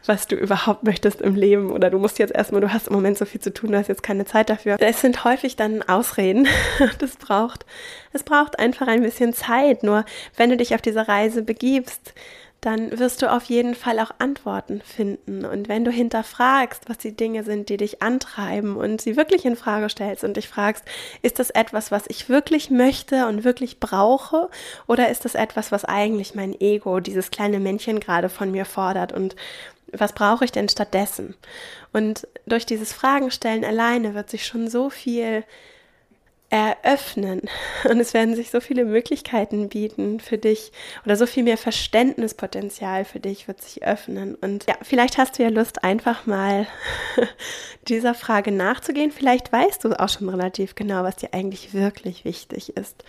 was 0.06 0.27
du 0.27 0.36
überhaupt 0.36 0.84
möchtest 0.84 1.22
im 1.22 1.36
Leben 1.36 1.72
oder 1.72 1.89
du 1.89 2.00
musst 2.00 2.18
jetzt 2.18 2.34
erstmal, 2.34 2.62
du 2.62 2.72
hast 2.72 2.88
im 2.88 2.94
Moment 2.94 3.18
so 3.18 3.25
viel 3.25 3.41
zu 3.41 3.53
tun, 3.53 3.72
du 3.72 3.77
hast 3.77 3.88
jetzt 3.88 4.03
keine 4.03 4.25
Zeit 4.25 4.50
dafür. 4.50 4.77
Es 4.80 5.01
sind 5.01 5.24
häufig 5.25 5.56
dann 5.56 5.84
Ausreden. 5.84 6.48
Das 7.00 7.15
braucht, 7.15 7.65
es 8.13 8.24
braucht 8.24 8.60
einfach 8.60 8.88
ein 8.88 9.01
bisschen 9.01 9.34
Zeit. 9.34 9.84
Nur 9.84 10.06
wenn 10.38 10.50
du 10.50 10.58
dich 10.58 10.75
auf 10.75 10.82
diese 10.82 11.08
Reise 11.08 11.41
begibst, 11.41 12.13
dann 12.62 12.98
wirst 13.00 13.24
du 13.24 13.32
auf 13.32 13.46
jeden 13.46 13.74
Fall 13.74 14.00
auch 14.00 14.12
Antworten 14.20 14.82
finden. 14.82 15.46
Und 15.46 15.68
wenn 15.68 15.84
du 15.84 15.89
hinterfragst, 15.89 16.88
was 16.88 17.00
die 17.00 17.15
Dinge 17.15 17.44
sind, 17.44 17.70
die 17.70 17.77
dich 17.77 18.03
antreiben 18.03 18.77
und 18.77 19.01
sie 19.01 19.18
wirklich 19.18 19.46
in 19.46 19.56
Frage 19.56 19.89
stellst 19.89 20.24
und 20.24 20.38
dich 20.38 20.48
fragst, 20.48 20.86
ist 21.24 21.39
das 21.39 21.50
etwas, 21.50 21.89
was 21.89 22.03
ich 22.08 22.30
wirklich 22.30 22.70
möchte 22.70 23.25
und 23.27 23.44
wirklich 23.44 23.80
brauche? 23.80 24.48
Oder 24.88 25.10
ist 25.10 25.25
das 25.25 25.34
etwas, 25.34 25.72
was 25.72 25.86
eigentlich 25.86 26.36
mein 26.36 26.60
Ego, 26.62 27.00
dieses 27.00 27.32
kleine 27.32 27.60
Männchen 27.60 28.00
gerade 28.00 28.30
von 28.30 28.51
mir 28.51 28.65
fordert 28.65 29.12
und 29.12 29.36
was 29.91 30.13
brauche 30.13 30.46
ich 30.46 30.51
denn 30.51 30.70
stattdessen? 30.70 31.36
Und 31.94 32.27
durch 32.46 32.68
dieses 32.68 32.94
Fragenstellen 32.94 33.65
alleine 33.65 34.13
wird 34.13 34.30
sich 34.30 34.46
schon 34.46 34.70
so 34.70 34.89
viel 34.89 35.44
eröffnen. 36.51 37.41
Und 37.89 38.00
es 38.00 38.13
werden 38.13 38.36
sich 38.36 38.51
so 38.51 38.60
viele 38.60 38.84
Möglichkeiten 38.84 39.70
bieten 39.70 40.20
für 40.20 40.38
dich 40.38 40.72
oder 41.05 41.15
so 41.15 41.25
viel 41.25 41.43
mehr 41.43 41.58
Verständnispotenzial 41.58 43.05
für 43.05 43.22
dich 43.22 43.48
wird 43.48 43.62
sich 43.62 43.84
öffnen. 43.84 44.36
Und 44.36 44.67
ja, 44.67 44.75
vielleicht 44.81 45.17
hast 45.17 45.39
du 45.39 45.43
ja 45.43 45.50
Lust, 45.50 45.84
einfach 45.84 46.25
mal 46.25 46.67
dieser 47.88 48.13
Frage 48.13 48.51
nachzugehen. 48.51 49.12
Vielleicht 49.12 49.51
weißt 49.51 49.84
du 49.86 49.98
auch 49.98 50.10
schon 50.10 50.27
relativ 50.27 50.75
genau, 50.75 51.03
was 51.03 51.15
dir 51.15 51.34
eigentlich 51.34 51.74
wirklich 51.74 52.25
wichtig 52.25 52.75
ist. 52.75 53.05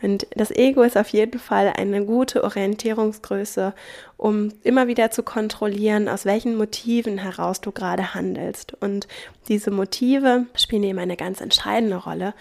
Und 0.00 0.26
das 0.30 0.50
Ego 0.50 0.82
ist 0.82 0.96
auf 0.96 1.08
jeden 1.08 1.40
Fall 1.40 1.72
eine 1.76 2.04
gute 2.04 2.44
Orientierungsgröße, 2.44 3.74
um 4.16 4.52
immer 4.62 4.86
wieder 4.86 5.10
zu 5.10 5.22
kontrollieren, 5.22 6.08
aus 6.08 6.24
welchen 6.24 6.56
Motiven 6.56 7.18
heraus 7.18 7.60
du 7.60 7.72
gerade 7.72 8.14
handelst. 8.14 8.74
Und 8.80 9.08
diese 9.48 9.70
Motive 9.70 10.46
spielen 10.54 10.84
eben 10.84 10.98
eine 10.98 11.16
ganz 11.16 11.40
entscheidende 11.40 11.96
Rolle, 11.96 12.34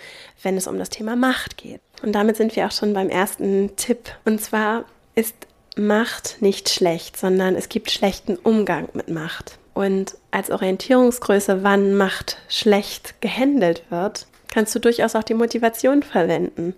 wenn 0.44 0.58
es 0.58 0.68
um 0.68 0.78
das 0.78 0.90
Thema 0.90 1.16
Macht 1.16 1.58
geht. 1.58 1.82
Und 2.04 2.14
damit 2.14 2.38
sind 2.38 2.56
wir 2.56 2.68
auch 2.68 2.72
schon 2.72 2.94
beim 2.94 3.10
ersten 3.10 3.76
Tipp. 3.76 4.12
Und 4.26 4.40
zwar 4.40 4.86
ist 5.16 5.36
Macht 5.76 6.42
nicht 6.42 6.70
schlecht, 6.70 7.18
sondern 7.18 7.56
es 7.56 7.70
gibt 7.70 7.92
schlechten 7.92 8.36
Umgang 8.36 8.90
mit 8.94 9.10
Macht. 9.10 9.60
Und 9.76 10.16
als 10.32 10.50
Orientierungsgröße, 10.50 11.64
wann 11.64 11.96
Macht 11.96 12.40
schlecht 12.50 13.22
gehandelt 13.22 13.84
wird, 13.90 14.26
kannst 14.58 14.74
du 14.74 14.80
durchaus 14.80 15.16
auch 15.16 15.22
die 15.22 15.36
Motivation 15.36 16.02
verwenden. 16.02 16.74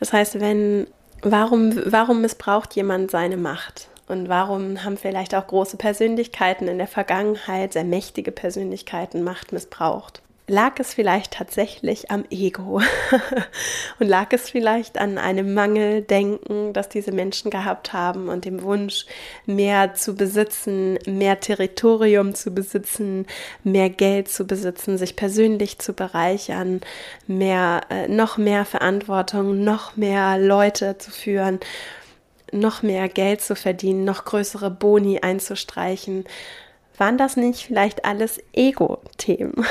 Das 0.00 0.12
heißt, 0.12 0.40
wenn, 0.40 0.88
warum, 1.22 1.80
warum 1.86 2.22
missbraucht 2.22 2.74
jemand 2.74 3.12
seine 3.12 3.36
Macht? 3.36 3.86
Und 4.08 4.28
warum 4.28 4.82
haben 4.82 4.96
vielleicht 4.96 5.36
auch 5.36 5.46
große 5.46 5.76
Persönlichkeiten 5.76 6.66
in 6.66 6.78
der 6.78 6.88
Vergangenheit, 6.88 7.74
sehr 7.74 7.84
mächtige 7.84 8.32
Persönlichkeiten, 8.32 9.22
Macht 9.22 9.52
missbraucht? 9.52 10.22
Lag 10.50 10.80
es 10.80 10.94
vielleicht 10.94 11.34
tatsächlich 11.34 12.10
am 12.10 12.24
Ego 12.28 12.82
und 14.00 14.08
lag 14.08 14.32
es 14.32 14.50
vielleicht 14.50 14.98
an 14.98 15.16
einem 15.16 15.54
Mangeldenken, 15.54 16.72
das 16.72 16.88
diese 16.88 17.12
Menschen 17.12 17.52
gehabt 17.52 17.92
haben 17.92 18.28
und 18.28 18.44
dem 18.44 18.62
Wunsch, 18.62 19.06
mehr 19.46 19.94
zu 19.94 20.16
besitzen, 20.16 20.98
mehr 21.06 21.38
Territorium 21.38 22.34
zu 22.34 22.50
besitzen, 22.50 23.26
mehr 23.62 23.90
Geld 23.90 24.28
zu 24.28 24.44
besitzen, 24.44 24.98
sich 24.98 25.14
persönlich 25.14 25.78
zu 25.78 25.92
bereichern, 25.92 26.80
mehr, 27.28 27.82
äh, 27.88 28.08
noch 28.08 28.36
mehr 28.36 28.64
Verantwortung, 28.64 29.62
noch 29.62 29.94
mehr 29.94 30.36
Leute 30.36 30.98
zu 30.98 31.12
führen, 31.12 31.60
noch 32.50 32.82
mehr 32.82 33.08
Geld 33.08 33.40
zu 33.40 33.54
verdienen, 33.54 34.04
noch 34.04 34.24
größere 34.24 34.72
Boni 34.72 35.20
einzustreichen. 35.20 36.24
Waren 36.98 37.18
das 37.18 37.36
nicht 37.36 37.66
vielleicht 37.66 38.04
alles 38.04 38.40
Ego-Themen? 38.52 39.64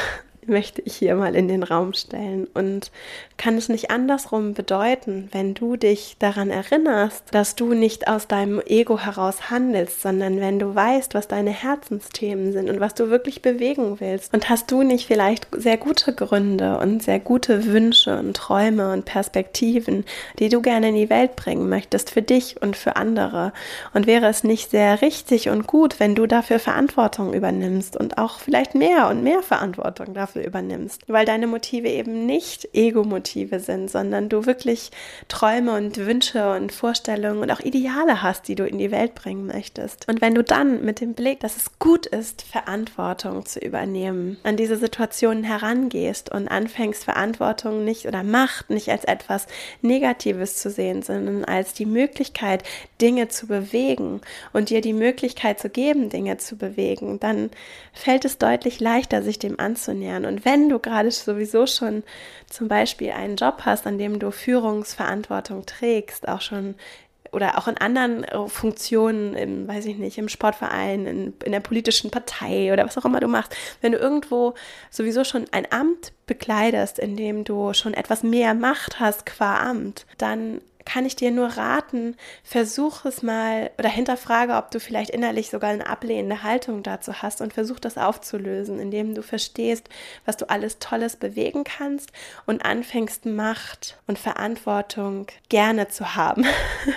Möchte 0.49 0.81
ich 0.81 0.95
hier 0.95 1.15
mal 1.15 1.35
in 1.35 1.47
den 1.47 1.63
Raum 1.63 1.93
stellen. 1.93 2.47
Und 2.53 2.91
kann 3.37 3.57
es 3.57 3.69
nicht 3.69 3.89
andersrum 3.89 4.53
bedeuten, 4.53 5.29
wenn 5.31 5.53
du 5.53 5.77
dich 5.77 6.17
daran 6.19 6.49
erinnerst, 6.49 7.23
dass 7.31 7.55
du 7.55 7.73
nicht 7.73 8.07
aus 8.07 8.27
deinem 8.27 8.61
Ego 8.65 8.99
heraus 8.99 9.49
handelst, 9.49 10.01
sondern 10.01 10.41
wenn 10.41 10.59
du 10.59 10.75
weißt, 10.75 11.13
was 11.13 11.27
deine 11.27 11.51
Herzensthemen 11.51 12.51
sind 12.51 12.69
und 12.69 12.79
was 12.81 12.95
du 12.95 13.09
wirklich 13.09 13.41
bewegen 13.41 13.99
willst. 13.99 14.33
Und 14.33 14.49
hast 14.49 14.69
du 14.71 14.83
nicht 14.83 15.07
vielleicht 15.07 15.47
sehr 15.51 15.77
gute 15.77 16.13
Gründe 16.13 16.77
und 16.79 17.01
sehr 17.01 17.19
gute 17.19 17.65
Wünsche 17.67 18.19
und 18.19 18.35
Träume 18.35 18.91
und 18.91 19.05
Perspektiven, 19.05 20.03
die 20.39 20.49
du 20.49 20.61
gerne 20.61 20.89
in 20.89 20.95
die 20.95 21.09
Welt 21.09 21.37
bringen 21.37 21.69
möchtest, 21.69 22.09
für 22.09 22.21
dich 22.21 22.61
und 22.61 22.75
für 22.75 22.97
andere? 22.97 23.53
Und 23.93 24.05
wäre 24.05 24.27
es 24.27 24.43
nicht 24.43 24.71
sehr 24.71 25.01
richtig 25.01 25.49
und 25.49 25.65
gut, 25.65 25.99
wenn 25.99 26.15
du 26.15 26.25
dafür 26.25 26.59
Verantwortung 26.59 27.33
übernimmst 27.33 27.95
und 27.95 28.17
auch 28.17 28.39
vielleicht 28.39 28.75
mehr 28.75 29.07
und 29.07 29.23
mehr 29.23 29.41
Verantwortung 29.41 30.13
dafür 30.13 30.38
Zweifel 30.39 30.45
übernimmst, 30.45 31.03
weil 31.07 31.25
deine 31.25 31.47
Motive 31.47 31.89
eben 31.89 32.25
nicht 32.25 32.69
Ego-Motive 32.73 33.59
sind, 33.59 33.89
sondern 33.89 34.29
du 34.29 34.45
wirklich 34.45 34.91
Träume 35.27 35.75
und 35.75 35.97
Wünsche 35.97 36.51
und 36.51 36.71
Vorstellungen 36.71 37.41
und 37.41 37.51
auch 37.51 37.59
Ideale 37.59 38.21
hast, 38.21 38.47
die 38.47 38.55
du 38.55 38.65
in 38.65 38.77
die 38.77 38.91
Welt 38.91 39.15
bringen 39.15 39.47
möchtest. 39.47 40.07
Und 40.07 40.21
wenn 40.21 40.35
du 40.35 40.43
dann 40.43 40.83
mit 40.83 41.01
dem 41.01 41.13
Blick, 41.13 41.39
dass 41.39 41.57
es 41.57 41.79
gut 41.79 42.05
ist, 42.05 42.41
Verantwortung 42.41 43.45
zu 43.45 43.59
übernehmen, 43.59 44.37
an 44.43 44.57
diese 44.57 44.77
Situationen 44.77 45.43
herangehst 45.43 46.31
und 46.31 46.47
anfängst, 46.47 47.03
Verantwortung 47.03 47.83
nicht 47.83 48.05
oder 48.05 48.23
Macht 48.23 48.69
nicht 48.69 48.89
als 48.89 49.03
etwas 49.05 49.47
Negatives 49.81 50.55
zu 50.55 50.69
sehen, 50.69 51.01
sondern 51.01 51.45
als 51.45 51.73
die 51.73 51.85
Möglichkeit, 51.85 52.63
Dinge 53.01 53.29
zu 53.29 53.47
bewegen 53.47 54.21
und 54.53 54.69
dir 54.69 54.81
die 54.81 54.93
Möglichkeit 54.93 55.59
zu 55.59 55.69
geben, 55.69 56.09
Dinge 56.09 56.37
zu 56.37 56.55
bewegen, 56.57 57.19
dann 57.19 57.49
fällt 57.93 58.25
es 58.25 58.37
deutlich 58.37 58.79
leichter, 58.79 59.23
sich 59.23 59.39
dem 59.39 59.59
anzunähern. 59.59 60.25
Und 60.29 60.45
wenn 60.45 60.69
du 60.69 60.79
gerade 60.79 61.11
sowieso 61.11 61.67
schon 61.67 62.03
zum 62.47 62.67
Beispiel 62.67 63.11
einen 63.11 63.35
Job 63.35 63.63
hast, 63.65 63.85
an 63.85 63.97
dem 63.97 64.19
du 64.19 64.31
Führungsverantwortung 64.31 65.65
trägst, 65.65 66.27
auch 66.27 66.41
schon 66.41 66.75
oder 67.31 67.57
auch 67.57 67.67
in 67.67 67.77
anderen 67.77 68.23
äh, 68.23 68.47
Funktionen, 68.47 69.35
im, 69.35 69.67
weiß 69.67 69.85
ich 69.85 69.97
nicht, 69.97 70.17
im 70.17 70.29
Sportverein, 70.29 71.05
in, 71.05 71.33
in 71.43 71.51
der 71.51 71.59
politischen 71.59 72.11
Partei 72.11 72.73
oder 72.73 72.85
was 72.85 72.97
auch 72.97 73.05
immer 73.05 73.19
du 73.19 73.27
machst, 73.27 73.55
wenn 73.81 73.91
du 73.91 73.97
irgendwo 73.97 74.55
sowieso 74.89 75.23
schon 75.23 75.45
ein 75.51 75.71
Amt 75.71 76.13
bekleidest, 76.25 76.99
in 76.99 77.15
dem 77.15 77.43
du 77.43 77.73
schon 77.73 77.93
etwas 77.93 78.23
mehr 78.23 78.53
Macht 78.53 78.99
hast 78.99 79.25
qua 79.25 79.59
Amt, 79.59 80.05
dann 80.17 80.61
kann 80.85 81.05
ich 81.05 81.15
dir 81.15 81.31
nur 81.31 81.47
raten, 81.47 82.15
versuch 82.43 83.05
es 83.05 83.21
mal 83.21 83.71
oder 83.77 83.89
hinterfrage, 83.89 84.53
ob 84.53 84.71
du 84.71 84.79
vielleicht 84.79 85.11
innerlich 85.11 85.49
sogar 85.49 85.71
eine 85.71 85.87
ablehnende 85.87 86.43
Haltung 86.43 86.83
dazu 86.83 87.21
hast 87.21 87.41
und 87.41 87.53
versuch 87.53 87.79
das 87.79 87.97
aufzulösen, 87.97 88.79
indem 88.79 89.13
du 89.13 89.21
verstehst, 89.21 89.89
was 90.25 90.37
du 90.37 90.49
alles 90.49 90.79
Tolles 90.79 91.15
bewegen 91.15 91.63
kannst 91.63 92.11
und 92.45 92.63
anfängst, 92.65 93.25
Macht 93.25 93.97
und 94.07 94.17
Verantwortung 94.17 95.27
gerne 95.49 95.89
zu 95.89 96.15
haben 96.15 96.45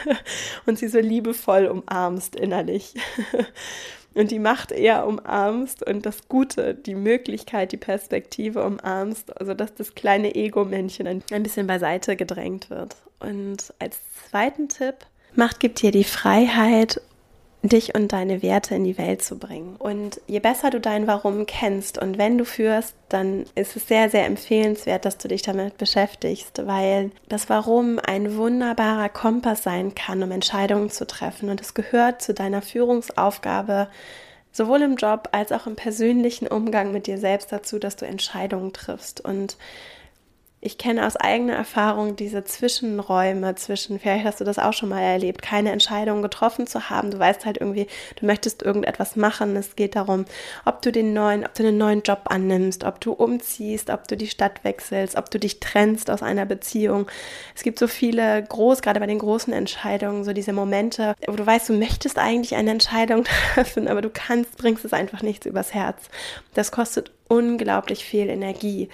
und 0.66 0.78
sie 0.78 0.88
so 0.88 0.98
liebevoll 0.98 1.66
umarmst 1.66 2.36
innerlich. 2.36 2.94
und 4.14 4.30
die 4.30 4.38
Macht 4.38 4.72
eher 4.72 5.06
umarmst 5.06 5.86
und 5.86 6.06
das 6.06 6.28
Gute, 6.28 6.74
die 6.74 6.94
Möglichkeit, 6.94 7.72
die 7.72 7.76
Perspektive 7.76 8.64
umarmst, 8.64 9.36
also 9.38 9.54
dass 9.54 9.74
das 9.74 9.94
kleine 9.94 10.34
Ego-Männchen 10.34 11.06
ein, 11.06 11.42
bisschen 11.42 11.66
beiseite 11.66 12.16
gedrängt 12.16 12.70
wird. 12.70 12.96
Und 13.22 13.72
als 13.78 13.98
zweiten 14.30 14.68
Tipp, 14.68 15.06
Macht 15.34 15.60
gibt 15.60 15.80
dir 15.80 15.90
die 15.90 16.04
Freiheit 16.04 17.00
dich 17.62 17.94
und 17.94 18.12
deine 18.12 18.42
Werte 18.42 18.74
in 18.74 18.82
die 18.82 18.98
Welt 18.98 19.22
zu 19.22 19.38
bringen. 19.38 19.76
Und 19.76 20.20
je 20.26 20.40
besser 20.40 20.70
du 20.70 20.80
dein 20.80 21.06
Warum 21.06 21.46
kennst 21.46 21.96
und 21.96 22.18
wenn 22.18 22.36
du 22.36 22.44
führst, 22.44 22.94
dann 23.08 23.46
ist 23.54 23.76
es 23.76 23.86
sehr, 23.86 24.10
sehr 24.10 24.26
empfehlenswert, 24.26 25.04
dass 25.04 25.16
du 25.16 25.28
dich 25.28 25.42
damit 25.42 25.78
beschäftigst, 25.78 26.66
weil 26.66 27.12
das 27.28 27.48
Warum 27.48 28.00
ein 28.04 28.36
wunderbarer 28.36 29.08
Kompass 29.08 29.62
sein 29.62 29.94
kann, 29.94 30.22
um 30.24 30.32
Entscheidungen 30.32 30.90
zu 30.90 31.06
treffen. 31.06 31.50
Und 31.50 31.60
es 31.60 31.72
gehört 31.72 32.20
zu 32.20 32.34
deiner 32.34 32.62
Führungsaufgabe, 32.62 33.88
sowohl 34.50 34.82
im 34.82 34.96
Job 34.96 35.28
als 35.30 35.52
auch 35.52 35.68
im 35.68 35.76
persönlichen 35.76 36.48
Umgang 36.48 36.90
mit 36.90 37.06
dir 37.06 37.18
selbst 37.18 37.52
dazu, 37.52 37.78
dass 37.78 37.94
du 37.94 38.06
Entscheidungen 38.06 38.72
triffst. 38.72 39.24
Und 39.24 39.56
ich 40.64 40.78
kenne 40.78 41.04
aus 41.04 41.16
eigener 41.16 41.54
Erfahrung 41.54 42.14
diese 42.14 42.44
Zwischenräume 42.44 43.56
zwischen, 43.56 43.98
vielleicht 43.98 44.24
hast 44.24 44.40
du 44.40 44.44
das 44.44 44.60
auch 44.60 44.72
schon 44.72 44.90
mal 44.90 45.00
erlebt, 45.00 45.42
keine 45.42 45.72
Entscheidung 45.72 46.22
getroffen 46.22 46.68
zu 46.68 46.88
haben. 46.88 47.10
Du 47.10 47.18
weißt 47.18 47.44
halt 47.44 47.58
irgendwie, 47.58 47.88
du 48.14 48.26
möchtest 48.26 48.62
irgendetwas 48.62 49.16
machen. 49.16 49.56
Es 49.56 49.74
geht 49.74 49.96
darum, 49.96 50.24
ob 50.64 50.80
du 50.80 50.92
den 50.92 51.14
neuen, 51.14 51.44
ob 51.44 51.52
du 51.54 51.66
einen 51.66 51.78
neuen 51.78 52.02
Job 52.02 52.20
annimmst, 52.26 52.84
ob 52.84 53.00
du 53.00 53.12
umziehst, 53.12 53.90
ob 53.90 54.06
du 54.06 54.16
die 54.16 54.28
Stadt 54.28 54.62
wechselst, 54.62 55.16
ob 55.16 55.32
du 55.32 55.40
dich 55.40 55.58
trennst 55.58 56.08
aus 56.12 56.22
einer 56.22 56.46
Beziehung. 56.46 57.08
Es 57.56 57.64
gibt 57.64 57.80
so 57.80 57.88
viele 57.88 58.40
groß, 58.44 58.82
gerade 58.82 59.00
bei 59.00 59.06
den 59.06 59.18
großen 59.18 59.52
Entscheidungen, 59.52 60.22
so 60.22 60.32
diese 60.32 60.52
Momente, 60.52 61.16
wo 61.26 61.32
du 61.32 61.44
weißt, 61.44 61.70
du 61.70 61.72
möchtest 61.72 62.18
eigentlich 62.18 62.54
eine 62.54 62.70
Entscheidung 62.70 63.24
treffen, 63.54 63.88
aber 63.88 64.00
du 64.00 64.10
kannst, 64.10 64.58
bringst 64.58 64.84
es 64.84 64.92
einfach 64.92 65.22
nichts 65.22 65.44
übers 65.44 65.74
Herz. 65.74 66.08
Das 66.54 66.70
kostet 66.70 67.10
unglaublich 67.26 68.04
viel 68.04 68.28
Energie. 68.28 68.90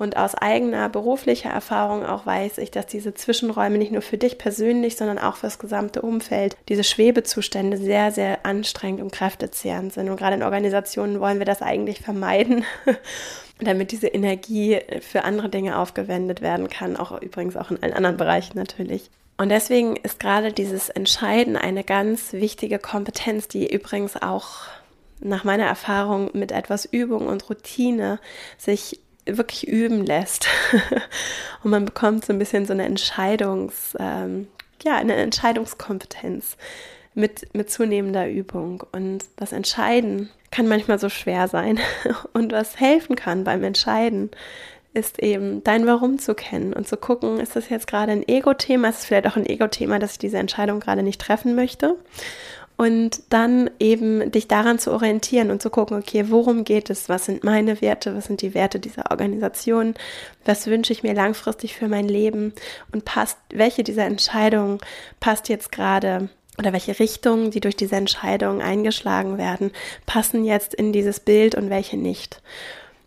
Und 0.00 0.16
aus 0.16 0.34
eigener 0.34 0.88
beruflicher 0.88 1.50
Erfahrung 1.50 2.06
auch 2.06 2.24
weiß 2.24 2.56
ich, 2.56 2.70
dass 2.70 2.86
diese 2.86 3.12
Zwischenräume 3.12 3.76
nicht 3.76 3.92
nur 3.92 4.00
für 4.00 4.16
dich 4.16 4.38
persönlich, 4.38 4.96
sondern 4.96 5.18
auch 5.18 5.36
für 5.36 5.46
das 5.46 5.58
gesamte 5.58 6.00
Umfeld, 6.00 6.56
diese 6.70 6.84
Schwebezustände 6.84 7.76
sehr, 7.76 8.10
sehr 8.10 8.46
anstrengend 8.46 9.02
und 9.02 9.12
kräftezehrend 9.12 9.92
sind. 9.92 10.08
Und 10.08 10.16
gerade 10.16 10.36
in 10.36 10.42
Organisationen 10.42 11.20
wollen 11.20 11.38
wir 11.38 11.44
das 11.44 11.60
eigentlich 11.60 12.00
vermeiden. 12.00 12.64
damit 13.62 13.92
diese 13.92 14.06
Energie 14.06 14.78
für 15.02 15.24
andere 15.24 15.50
Dinge 15.50 15.78
aufgewendet 15.78 16.40
werden 16.40 16.70
kann, 16.70 16.96
auch 16.96 17.20
übrigens 17.20 17.56
auch 17.56 17.70
in 17.70 17.82
allen 17.82 17.92
anderen 17.92 18.16
Bereichen 18.16 18.56
natürlich. 18.56 19.10
Und 19.36 19.50
deswegen 19.50 19.96
ist 19.96 20.18
gerade 20.18 20.50
dieses 20.50 20.88
Entscheiden 20.88 21.56
eine 21.56 21.84
ganz 21.84 22.32
wichtige 22.32 22.78
Kompetenz, 22.78 23.48
die 23.48 23.70
übrigens 23.70 24.16
auch 24.16 24.60
nach 25.20 25.44
meiner 25.44 25.66
Erfahrung 25.66 26.30
mit 26.32 26.52
etwas 26.52 26.86
Übung 26.86 27.26
und 27.26 27.50
Routine 27.50 28.18
sich 28.56 28.98
wirklich 29.38 29.68
üben 29.68 30.04
lässt. 30.04 30.46
und 31.62 31.70
man 31.70 31.84
bekommt 31.84 32.24
so 32.24 32.32
ein 32.32 32.38
bisschen 32.38 32.66
so 32.66 32.72
eine 32.72 32.84
Entscheidungs, 32.84 33.96
ähm, 33.98 34.48
ja, 34.82 34.96
eine 34.96 35.14
Entscheidungskompetenz 35.14 36.56
mit, 37.14 37.54
mit 37.54 37.70
zunehmender 37.70 38.28
Übung. 38.28 38.84
Und 38.92 39.24
das 39.36 39.52
Entscheiden 39.52 40.30
kann 40.50 40.68
manchmal 40.68 40.98
so 40.98 41.08
schwer 41.08 41.48
sein. 41.48 41.78
Und 42.32 42.52
was 42.52 42.78
helfen 42.80 43.16
kann 43.16 43.44
beim 43.44 43.62
Entscheiden, 43.62 44.30
ist 44.92 45.20
eben 45.20 45.62
dein 45.62 45.86
Warum 45.86 46.18
zu 46.18 46.34
kennen 46.34 46.72
und 46.72 46.88
zu 46.88 46.96
gucken, 46.96 47.38
ist 47.38 47.54
das 47.54 47.68
jetzt 47.68 47.86
gerade 47.86 48.10
ein 48.10 48.26
Ego-Thema, 48.26 48.88
ist 48.88 48.98
es 48.98 49.04
vielleicht 49.04 49.28
auch 49.28 49.36
ein 49.36 49.46
Ego-Thema, 49.46 50.00
dass 50.00 50.12
ich 50.12 50.18
diese 50.18 50.38
Entscheidung 50.38 50.80
gerade 50.80 51.04
nicht 51.04 51.20
treffen 51.20 51.54
möchte? 51.54 51.96
Und 52.80 53.24
dann 53.28 53.68
eben 53.78 54.32
dich 54.32 54.48
daran 54.48 54.78
zu 54.78 54.90
orientieren 54.90 55.50
und 55.50 55.60
zu 55.60 55.68
gucken, 55.68 55.98
okay, 55.98 56.30
worum 56.30 56.64
geht 56.64 56.88
es? 56.88 57.10
Was 57.10 57.26
sind 57.26 57.44
meine 57.44 57.82
Werte? 57.82 58.16
Was 58.16 58.24
sind 58.24 58.40
die 58.40 58.54
Werte 58.54 58.80
dieser 58.80 59.10
Organisation? 59.10 59.92
Was 60.46 60.66
wünsche 60.66 60.94
ich 60.94 61.02
mir 61.02 61.12
langfristig 61.12 61.76
für 61.76 61.88
mein 61.88 62.08
Leben? 62.08 62.54
Und 62.90 63.04
passt, 63.04 63.36
welche 63.52 63.84
dieser 63.84 64.06
Entscheidungen 64.06 64.78
passt 65.20 65.50
jetzt 65.50 65.72
gerade 65.72 66.30
oder 66.56 66.72
welche 66.72 66.98
Richtungen, 66.98 67.50
die 67.50 67.60
durch 67.60 67.76
diese 67.76 67.96
Entscheidungen 67.96 68.62
eingeschlagen 68.62 69.36
werden, 69.36 69.72
passen 70.06 70.46
jetzt 70.46 70.72
in 70.72 70.94
dieses 70.94 71.20
Bild 71.20 71.56
und 71.56 71.68
welche 71.68 71.98
nicht? 71.98 72.40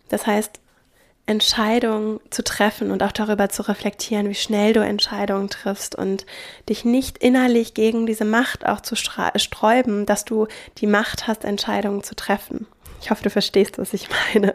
Das 0.08 0.24
heißt, 0.24 0.60
Entscheidungen 1.26 2.20
zu 2.30 2.44
treffen 2.44 2.90
und 2.90 3.02
auch 3.02 3.12
darüber 3.12 3.48
zu 3.48 3.62
reflektieren, 3.62 4.28
wie 4.28 4.34
schnell 4.34 4.74
du 4.74 4.80
Entscheidungen 4.80 5.48
triffst 5.48 5.94
und 5.94 6.26
dich 6.68 6.84
nicht 6.84 7.18
innerlich 7.18 7.72
gegen 7.72 8.04
diese 8.06 8.26
Macht 8.26 8.66
auch 8.66 8.80
zu 8.80 8.94
sträuben, 8.94 10.04
dass 10.04 10.24
du 10.26 10.48
die 10.78 10.86
Macht 10.86 11.26
hast, 11.26 11.44
Entscheidungen 11.44 12.02
zu 12.02 12.14
treffen. 12.14 12.66
Ich 13.04 13.10
hoffe, 13.10 13.22
du 13.22 13.28
verstehst, 13.28 13.76
was 13.76 13.92
ich 13.92 14.08
meine. 14.34 14.54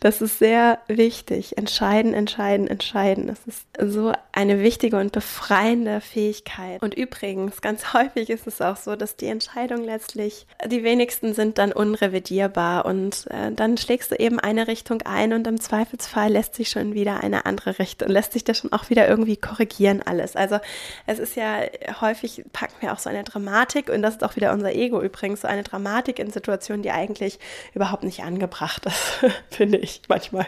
Das 0.00 0.22
ist 0.22 0.38
sehr 0.38 0.78
wichtig. 0.88 1.58
Entscheiden, 1.58 2.14
entscheiden, 2.14 2.66
entscheiden. 2.66 3.26
Das 3.26 3.40
ist 3.46 3.66
so 3.78 4.12
eine 4.32 4.62
wichtige 4.62 4.96
und 4.96 5.12
befreiende 5.12 6.00
Fähigkeit. 6.00 6.82
Und 6.82 6.94
übrigens, 6.94 7.60
ganz 7.60 7.92
häufig 7.92 8.30
ist 8.30 8.46
es 8.46 8.62
auch 8.62 8.76
so, 8.76 8.96
dass 8.96 9.16
die 9.16 9.26
Entscheidungen 9.26 9.84
letztlich, 9.84 10.46
die 10.66 10.82
wenigsten 10.82 11.34
sind 11.34 11.58
dann 11.58 11.72
unrevidierbar 11.72 12.86
und 12.86 13.26
äh, 13.28 13.52
dann 13.52 13.76
schlägst 13.76 14.12
du 14.12 14.16
eben 14.16 14.40
eine 14.40 14.66
Richtung 14.66 15.02
ein 15.02 15.34
und 15.34 15.46
im 15.46 15.60
Zweifelsfall 15.60 16.32
lässt 16.32 16.54
sich 16.54 16.70
schon 16.70 16.94
wieder 16.94 17.22
eine 17.22 17.44
andere 17.44 17.78
Richtung, 17.78 18.08
lässt 18.08 18.32
sich 18.32 18.44
das 18.44 18.56
schon 18.56 18.72
auch 18.72 18.88
wieder 18.88 19.06
irgendwie 19.06 19.36
korrigieren 19.36 20.00
alles. 20.00 20.36
Also 20.36 20.58
es 21.06 21.18
ist 21.18 21.36
ja 21.36 21.60
häufig, 22.00 22.44
packen 22.54 22.76
wir 22.80 22.94
auch 22.94 22.98
so 22.98 23.10
eine 23.10 23.24
Dramatik 23.24 23.90
und 23.90 24.00
das 24.00 24.14
ist 24.14 24.24
auch 24.24 24.36
wieder 24.36 24.54
unser 24.54 24.72
Ego 24.72 25.02
übrigens, 25.02 25.42
so 25.42 25.48
eine 25.48 25.64
Dramatik 25.64 26.18
in 26.18 26.30
Situationen, 26.30 26.82
die 26.82 26.90
eigentlich 26.90 27.38
überhaupt 27.74 28.04
nicht 28.04 28.22
angebracht 28.22 28.86
ist, 28.86 29.24
finde 29.50 29.78
ich 29.78 30.02
manchmal. 30.08 30.46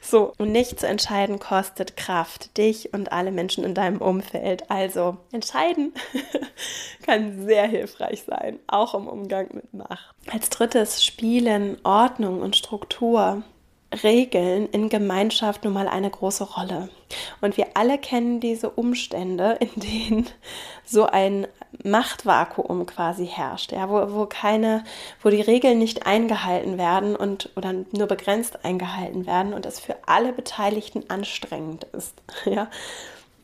So, 0.00 0.32
und 0.38 0.52
nicht 0.52 0.78
zu 0.78 0.86
entscheiden 0.86 1.38
kostet 1.38 1.96
Kraft, 1.96 2.56
dich 2.56 2.94
und 2.94 3.12
alle 3.12 3.32
Menschen 3.32 3.64
in 3.64 3.74
deinem 3.74 4.00
Umfeld. 4.00 4.70
Also 4.70 5.16
entscheiden 5.32 5.92
kann 7.04 7.44
sehr 7.46 7.66
hilfreich 7.66 8.22
sein, 8.26 8.60
auch 8.68 8.94
im 8.94 9.08
Umgang 9.08 9.48
mit 9.52 9.74
Macht. 9.74 10.14
Als 10.30 10.48
drittes 10.50 11.04
Spielen, 11.04 11.78
Ordnung 11.84 12.40
und 12.40 12.56
Struktur. 12.56 13.42
Regeln 14.02 14.68
in 14.70 14.88
Gemeinschaft 14.88 15.64
nun 15.64 15.72
mal 15.72 15.86
eine 15.86 16.10
große 16.10 16.42
Rolle. 16.44 16.90
Und 17.40 17.56
wir 17.56 17.68
alle 17.74 17.98
kennen 17.98 18.40
diese 18.40 18.70
Umstände, 18.70 19.58
in 19.60 19.80
denen 19.80 20.26
so 20.84 21.06
ein 21.06 21.46
Machtvakuum 21.84 22.86
quasi 22.86 23.26
herrscht, 23.26 23.72
ja, 23.72 23.88
wo, 23.88 24.14
wo 24.14 24.26
keine, 24.26 24.84
wo 25.22 25.30
die 25.30 25.40
Regeln 25.40 25.78
nicht 25.78 26.06
eingehalten 26.06 26.78
werden 26.78 27.16
und 27.16 27.50
oder 27.56 27.72
nur 27.92 28.06
begrenzt 28.06 28.64
eingehalten 28.64 29.26
werden 29.26 29.54
und 29.54 29.66
es 29.66 29.80
für 29.80 29.96
alle 30.06 30.32
Beteiligten 30.32 31.04
anstrengend 31.08 31.84
ist. 31.84 32.14
Ja. 32.44 32.68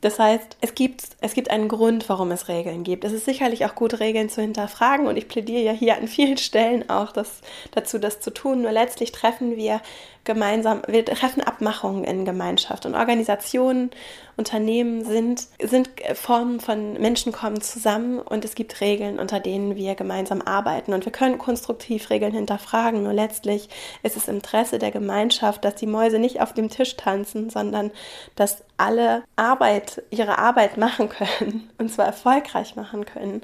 Das 0.03 0.18
heißt, 0.18 0.57
es 0.61 0.75
gibt, 0.75 1.05
es 1.21 1.33
gibt 1.33 1.49
einen 1.49 1.68
Grund, 1.68 2.09
warum 2.09 2.33
es 2.33 2.49
Regeln 2.49 2.83
gibt. 2.83 3.05
Es 3.05 3.12
ist 3.12 3.25
sicherlich 3.25 3.64
auch 3.64 3.77
gut, 3.77 4.01
Regeln 4.01 4.29
zu 4.29 4.40
hinterfragen 4.40 5.07
und 5.07 5.16
ich 5.16 5.29
plädiere 5.29 5.62
ja 5.62 5.73
hier 5.73 5.97
an 5.97 6.09
vielen 6.09 6.37
Stellen 6.38 6.90
auch 6.90 7.12
das, 7.12 7.40
dazu, 7.71 7.99
das 7.99 8.21
zu 8.21 8.33
tun. 8.33 8.62
Nur 8.62 8.73
letztlich 8.73 9.12
treffen 9.12 9.57
wir 9.57 9.81
gemeinsam, 10.25 10.83
wir 10.87 11.05
treffen 11.05 11.43
Abmachungen 11.43 12.05
in 12.05 12.25
Gemeinschaft 12.25 12.87
und 12.87 12.95
Organisationen, 12.95 13.91
Unternehmen 14.37 15.05
sind, 15.05 15.47
sind 15.63 15.91
Formen 16.15 16.61
von 16.61 16.95
Menschen 16.95 17.33
kommen 17.33 17.61
zusammen 17.61 18.19
und 18.19 18.45
es 18.45 18.55
gibt 18.55 18.81
Regeln, 18.81 19.19
unter 19.19 19.41
denen 19.41 19.77
wir 19.77 19.95
gemeinsam 19.95 20.41
arbeiten 20.41 20.95
und 20.95 21.05
wir 21.05 21.13
können 21.13 21.39
konstruktiv 21.39 22.09
Regeln 22.09 22.33
hinterfragen. 22.33 23.03
Nur 23.03 23.13
letztlich 23.13 23.69
ist 24.03 24.17
es 24.17 24.29
im 24.29 24.37
Interesse 24.37 24.79
der 24.79 24.91
Gemeinschaft, 24.91 25.65
dass 25.65 25.75
die 25.75 25.87
Mäuse 25.87 26.19
nicht 26.19 26.41
auf 26.41 26.53
dem 26.53 26.71
Tisch 26.71 26.97
tanzen, 26.97 27.51
sondern 27.51 27.91
dass 28.35 28.65
alle 28.77 29.23
Arbeit, 29.37 30.03
ihre 30.11 30.39
Arbeit 30.39 30.77
machen 30.77 31.09
können 31.09 31.71
und 31.79 31.93
zwar 31.93 32.07
erfolgreich 32.07 32.75
machen 32.75 33.05
können. 33.05 33.43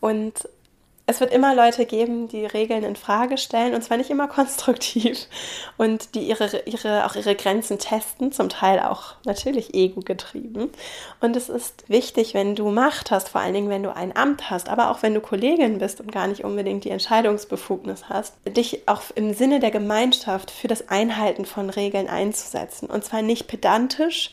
Und 0.00 0.48
es 1.10 1.18
wird 1.18 1.32
immer 1.32 1.56
Leute 1.56 1.86
geben, 1.86 2.28
die 2.28 2.46
Regeln 2.46 2.84
in 2.84 2.94
Frage 2.94 3.36
stellen 3.36 3.74
und 3.74 3.82
zwar 3.82 3.96
nicht 3.96 4.10
immer 4.10 4.28
konstruktiv 4.28 5.26
und 5.76 6.14
die 6.14 6.20
ihre, 6.20 6.62
ihre, 6.66 7.04
auch 7.04 7.16
ihre 7.16 7.34
Grenzen 7.34 7.78
testen, 7.78 8.30
zum 8.30 8.48
Teil 8.48 8.78
auch 8.78 9.14
natürlich 9.24 9.74
ego 9.74 10.00
getrieben. 10.00 10.70
Und 11.20 11.36
es 11.36 11.48
ist 11.48 11.88
wichtig, 11.88 12.34
wenn 12.34 12.54
du 12.54 12.70
Macht 12.70 13.10
hast, 13.10 13.30
vor 13.30 13.40
allen 13.40 13.54
Dingen, 13.54 13.70
wenn 13.70 13.82
du 13.82 13.94
ein 13.94 14.16
Amt 14.16 14.50
hast, 14.50 14.68
aber 14.68 14.90
auch 14.90 15.02
wenn 15.02 15.14
du 15.14 15.20
Kollegin 15.20 15.78
bist 15.78 16.00
und 16.00 16.12
gar 16.12 16.28
nicht 16.28 16.44
unbedingt 16.44 16.84
die 16.84 16.90
Entscheidungsbefugnis 16.90 18.08
hast, 18.08 18.34
dich 18.46 18.86
auch 18.86 19.02
im 19.16 19.34
Sinne 19.34 19.58
der 19.58 19.72
Gemeinschaft 19.72 20.52
für 20.52 20.68
das 20.68 20.88
Einhalten 20.88 21.44
von 21.44 21.70
Regeln 21.70 22.08
einzusetzen. 22.08 22.88
Und 22.88 23.04
zwar 23.04 23.22
nicht 23.22 23.48
pedantisch, 23.48 24.30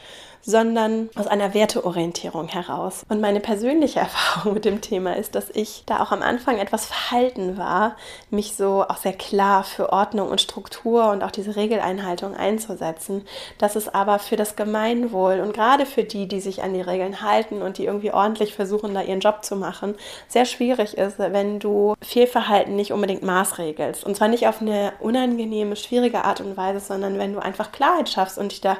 sondern 0.47 1.09
aus 1.15 1.27
einer 1.27 1.53
Werteorientierung 1.53 2.47
heraus. 2.47 3.05
Und 3.09 3.19
meine 3.19 3.41
persönliche 3.41 3.99
Erfahrung 4.07 4.53
mit 4.53 4.63
dem 4.63 4.79
Thema 4.79 5.17
ist, 5.17 5.35
dass 5.35 5.49
ich 5.49 5.83
da 5.85 6.01
auch 6.01 6.13
am 6.13 6.21
Anfang 6.21 6.57
etwas 6.57 6.85
verhalten 6.85 7.57
war, 7.57 7.97
mich 8.29 8.55
so 8.55 8.85
auch 8.87 8.95
sehr 8.95 9.13
klar 9.13 9.65
für 9.65 9.91
Ordnung 9.91 10.29
und 10.29 10.39
Struktur 10.39 11.11
und 11.11 11.21
auch 11.21 11.31
diese 11.31 11.57
Regeleinhaltung 11.57 12.33
einzusetzen, 12.33 13.25
dass 13.57 13.75
es 13.75 13.93
aber 13.93 14.19
für 14.19 14.37
das 14.37 14.55
Gemeinwohl 14.55 15.41
und 15.41 15.53
gerade 15.53 15.85
für 15.85 16.05
die, 16.05 16.29
die 16.29 16.39
sich 16.39 16.63
an 16.63 16.73
die 16.73 16.81
Regeln 16.81 17.21
halten 17.21 17.61
und 17.61 17.77
die 17.77 17.83
irgendwie 17.83 18.13
ordentlich 18.13 18.53
versuchen, 18.53 18.93
da 18.93 19.01
ihren 19.01 19.19
Job 19.19 19.43
zu 19.43 19.57
machen, 19.57 19.95
sehr 20.29 20.45
schwierig 20.45 20.97
ist, 20.97 21.19
wenn 21.19 21.59
du 21.59 21.95
Fehlverhalten 22.01 22.73
nicht 22.73 22.93
unbedingt 22.93 23.21
maßregelst. 23.21 24.05
Und 24.05 24.15
zwar 24.15 24.29
nicht 24.29 24.47
auf 24.47 24.61
eine 24.61 24.93
unangenehme, 25.01 25.75
schwierige 25.75 26.23
Art 26.23 26.39
und 26.39 26.55
Weise, 26.55 26.79
sondern 26.79 27.19
wenn 27.19 27.33
du 27.33 27.39
einfach 27.39 27.73
Klarheit 27.73 28.07
schaffst 28.07 28.37
und 28.37 28.53
dich 28.53 28.61
da 28.61 28.77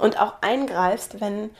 und 0.00 0.20
auch 0.20 0.34
eingreifst, 0.40 1.20
wenn 1.20 1.50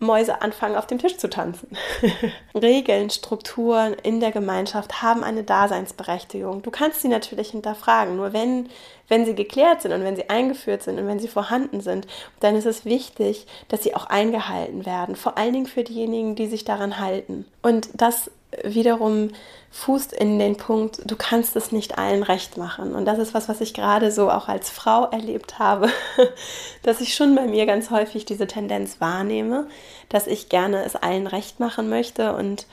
Mäuse 0.00 0.40
anfangen 0.40 0.76
auf 0.76 0.86
dem 0.86 0.98
Tisch 0.98 1.18
zu 1.18 1.28
tanzen. 1.28 1.68
Regeln, 2.54 3.10
Strukturen 3.10 3.92
in 4.02 4.18
der 4.18 4.32
Gemeinschaft 4.32 5.02
haben 5.02 5.22
eine 5.22 5.44
Daseinsberechtigung. 5.44 6.62
Du 6.62 6.70
kannst 6.70 7.02
sie 7.02 7.08
natürlich 7.08 7.50
hinterfragen, 7.50 8.16
nur 8.16 8.32
wenn, 8.32 8.70
wenn 9.08 9.26
sie 9.26 9.34
geklärt 9.34 9.82
sind 9.82 9.92
und 9.92 10.02
wenn 10.02 10.16
sie 10.16 10.30
eingeführt 10.30 10.82
sind 10.82 10.98
und 10.98 11.06
wenn 11.06 11.20
sie 11.20 11.28
vorhanden 11.28 11.82
sind, 11.82 12.06
dann 12.40 12.56
ist 12.56 12.64
es 12.64 12.86
wichtig, 12.86 13.46
dass 13.68 13.82
sie 13.82 13.94
auch 13.94 14.06
eingehalten 14.06 14.86
werden, 14.86 15.16
vor 15.16 15.36
allen 15.36 15.52
Dingen 15.52 15.66
für 15.66 15.84
diejenigen, 15.84 16.34
die 16.34 16.46
sich 16.46 16.64
daran 16.64 16.98
halten. 16.98 17.44
Und 17.60 17.90
das 17.92 18.30
wiederum 18.64 19.30
fußt 19.70 20.12
in 20.12 20.38
den 20.38 20.56
Punkt, 20.56 21.02
du 21.04 21.16
kannst 21.16 21.54
es 21.54 21.70
nicht 21.70 21.96
allen 21.96 22.22
recht 22.24 22.56
machen. 22.56 22.94
Und 22.94 23.04
das 23.04 23.18
ist 23.18 23.34
was, 23.34 23.48
was 23.48 23.60
ich 23.60 23.72
gerade 23.72 24.10
so 24.10 24.30
auch 24.30 24.48
als 24.48 24.68
Frau 24.68 25.06
erlebt 25.06 25.58
habe, 25.58 25.88
dass 26.82 27.00
ich 27.00 27.14
schon 27.14 27.36
bei 27.36 27.46
mir 27.46 27.66
ganz 27.66 27.90
häufig 27.90 28.24
diese 28.24 28.48
Tendenz 28.48 29.00
wahrnehme, 29.00 29.68
dass 30.08 30.26
ich 30.26 30.48
gerne 30.48 30.84
es 30.84 30.96
allen 30.96 31.28
recht 31.28 31.60
machen 31.60 31.88
möchte 31.88 32.34
und 32.34 32.66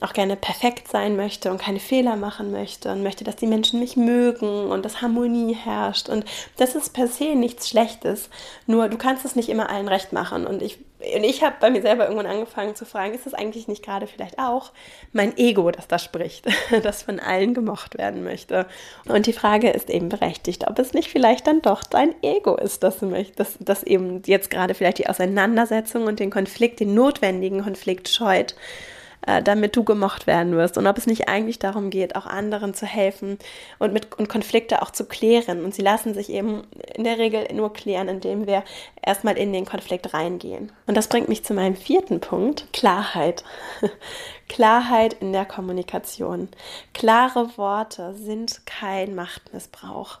auch 0.00 0.12
gerne 0.12 0.36
perfekt 0.36 0.88
sein 0.88 1.16
möchte 1.16 1.50
und 1.50 1.60
keine 1.60 1.80
Fehler 1.80 2.16
machen 2.16 2.52
möchte 2.52 2.92
und 2.92 3.02
möchte, 3.02 3.24
dass 3.24 3.36
die 3.36 3.48
Menschen 3.48 3.80
mich 3.80 3.96
mögen 3.96 4.70
und 4.70 4.84
dass 4.84 5.02
Harmonie 5.02 5.54
herrscht. 5.54 6.08
Und 6.08 6.24
das 6.56 6.74
ist 6.76 6.92
per 6.92 7.08
se 7.08 7.34
nichts 7.34 7.68
Schlechtes. 7.68 8.30
Nur 8.66 8.88
du 8.88 8.96
kannst 8.96 9.24
es 9.24 9.34
nicht 9.34 9.48
immer 9.48 9.68
allen 9.70 9.88
recht 9.88 10.12
machen. 10.12 10.46
Und 10.46 10.62
ich, 10.62 10.78
und 11.00 11.22
ich 11.22 11.44
habe 11.44 11.56
bei 11.60 11.70
mir 11.70 11.80
selber 11.80 12.04
irgendwann 12.04 12.26
angefangen 12.26 12.74
zu 12.74 12.84
fragen, 12.84 13.14
ist 13.14 13.26
es 13.26 13.34
eigentlich 13.34 13.68
nicht 13.68 13.84
gerade 13.84 14.08
vielleicht 14.08 14.38
auch 14.38 14.72
mein 15.12 15.36
Ego, 15.36 15.70
das 15.70 15.86
da 15.86 15.98
spricht, 15.98 16.46
das 16.82 17.04
von 17.04 17.20
allen 17.20 17.54
gemocht 17.54 17.96
werden 17.96 18.24
möchte? 18.24 18.66
Und 19.06 19.26
die 19.26 19.32
Frage 19.32 19.70
ist 19.70 19.90
eben 19.90 20.08
berechtigt, 20.08 20.66
ob 20.66 20.78
es 20.78 20.94
nicht 20.94 21.08
vielleicht 21.08 21.46
dann 21.46 21.62
doch 21.62 21.84
dein 21.84 22.14
Ego 22.22 22.56
ist, 22.56 22.82
das, 22.82 22.98
das, 23.36 23.58
das 23.60 23.82
eben 23.84 24.22
jetzt 24.26 24.50
gerade 24.50 24.74
vielleicht 24.74 24.98
die 24.98 25.08
Auseinandersetzung 25.08 26.04
und 26.04 26.18
den 26.18 26.30
Konflikt, 26.30 26.80
den 26.80 26.94
notwendigen 26.94 27.62
Konflikt 27.62 28.08
scheut 28.08 28.56
äh, 29.26 29.42
damit 29.42 29.76
du 29.76 29.84
gemocht 29.84 30.26
werden 30.26 30.56
wirst. 30.56 30.78
Und 30.78 30.86
ob 30.86 30.96
es 30.98 31.06
nicht 31.06 31.28
eigentlich 31.28 31.58
darum 31.58 31.90
geht, 31.90 32.16
auch 32.16 32.26
anderen 32.26 32.74
zu 32.74 32.86
helfen 32.86 33.38
und, 33.78 33.92
mit, 33.92 34.18
und 34.18 34.28
Konflikte 34.28 34.82
auch 34.82 34.90
zu 34.90 35.04
klären. 35.04 35.64
Und 35.64 35.74
sie 35.74 35.82
lassen 35.82 36.14
sich 36.14 36.30
eben 36.30 36.62
in 36.94 37.04
der 37.04 37.18
Regel 37.18 37.46
nur 37.52 37.72
klären, 37.72 38.08
indem 38.08 38.46
wir 38.46 38.62
erstmal 39.04 39.36
in 39.36 39.52
den 39.52 39.64
Konflikt 39.64 40.14
reingehen. 40.14 40.72
Und 40.86 40.96
das 40.96 41.08
bringt 41.08 41.28
mich 41.28 41.44
zu 41.44 41.54
meinem 41.54 41.76
vierten 41.76 42.20
Punkt, 42.20 42.68
Klarheit. 42.72 43.44
Klarheit 44.48 45.14
in 45.14 45.32
der 45.32 45.44
Kommunikation. 45.44 46.48
Klare 46.94 47.56
Worte 47.56 48.14
sind 48.14 48.66
kein 48.66 49.14
Machtmissbrauch. 49.14 50.20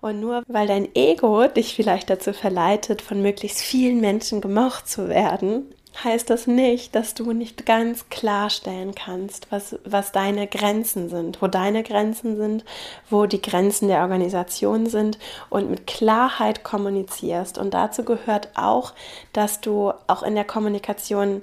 Und 0.00 0.20
nur 0.20 0.42
weil 0.48 0.66
dein 0.66 0.94
Ego 0.94 1.46
dich 1.48 1.74
vielleicht 1.74 2.10
dazu 2.10 2.34
verleitet, 2.34 3.00
von 3.00 3.22
möglichst 3.22 3.60
vielen 3.60 4.02
Menschen 4.02 4.42
gemocht 4.42 4.86
zu 4.86 5.08
werden, 5.08 5.74
heißt 6.02 6.28
das 6.30 6.46
nicht, 6.46 6.94
dass 6.94 7.14
du 7.14 7.32
nicht 7.32 7.66
ganz 7.66 8.08
klarstellen 8.08 8.94
kannst, 8.94 9.52
was, 9.52 9.78
was 9.84 10.12
deine 10.12 10.46
Grenzen 10.46 11.08
sind, 11.08 11.40
wo 11.40 11.46
deine 11.46 11.82
Grenzen 11.82 12.36
sind, 12.36 12.64
wo 13.10 13.26
die 13.26 13.40
Grenzen 13.40 13.88
der 13.88 14.00
Organisation 14.00 14.86
sind 14.86 15.18
und 15.50 15.70
mit 15.70 15.86
Klarheit 15.86 16.64
kommunizierst. 16.64 17.58
Und 17.58 17.74
dazu 17.74 18.04
gehört 18.04 18.48
auch, 18.54 18.92
dass 19.32 19.60
du 19.60 19.92
auch 20.06 20.22
in 20.22 20.34
der 20.34 20.44
Kommunikation 20.44 21.42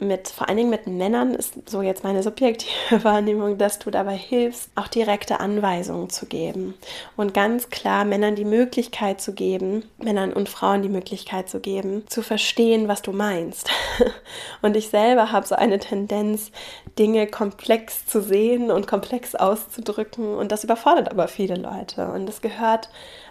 mit, 0.00 0.28
vor 0.28 0.48
allen 0.48 0.56
Dingen 0.56 0.70
mit 0.70 0.86
Männern, 0.86 1.34
ist 1.34 1.68
so 1.68 1.82
jetzt 1.82 2.02
meine 2.02 2.22
subjektive 2.22 2.72
Wahrnehmung, 3.04 3.58
dass 3.58 3.78
du 3.78 3.90
dabei 3.90 4.16
hilfst, 4.16 4.70
auch 4.74 4.88
direkte 4.88 5.40
Anweisungen 5.40 6.10
zu 6.10 6.26
geben. 6.26 6.74
Und 7.16 7.34
ganz 7.34 7.70
klar 7.70 8.04
Männern 8.04 8.34
die 8.34 8.44
Möglichkeit 8.44 9.20
zu 9.20 9.34
geben, 9.34 9.84
Männern 9.98 10.32
und 10.32 10.48
Frauen 10.48 10.82
die 10.82 10.88
Möglichkeit 10.88 11.48
zu 11.48 11.60
geben, 11.60 12.04
zu 12.08 12.22
verstehen, 12.22 12.88
was 12.88 13.02
du 13.02 13.12
meinst. 13.12 13.70
Und 14.62 14.76
ich 14.76 14.88
selber 14.88 15.32
habe 15.32 15.46
so 15.46 15.54
eine 15.54 15.78
Tendenz, 15.78 16.50
Dinge 16.98 17.26
komplex 17.26 18.06
zu 18.06 18.20
sehen 18.20 18.70
und 18.70 18.86
komplex 18.86 19.34
auszudrücken. 19.34 20.34
Und 20.34 20.52
das 20.52 20.64
überfordert 20.64 21.10
aber 21.10 21.28
viele 21.28 21.56
Leute. 21.56 22.08
Und 22.08 22.26
das 22.26 22.42
gehört 22.42 22.90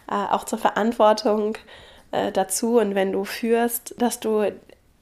äh, 0.09 0.15
auch 0.15 0.45
zur 0.45 0.59
Verantwortung 0.59 1.57
äh, 2.11 2.31
dazu. 2.31 2.79
Und 2.79 2.95
wenn 2.95 3.11
du 3.11 3.23
führst, 3.23 3.95
dass 3.97 4.19
du 4.19 4.51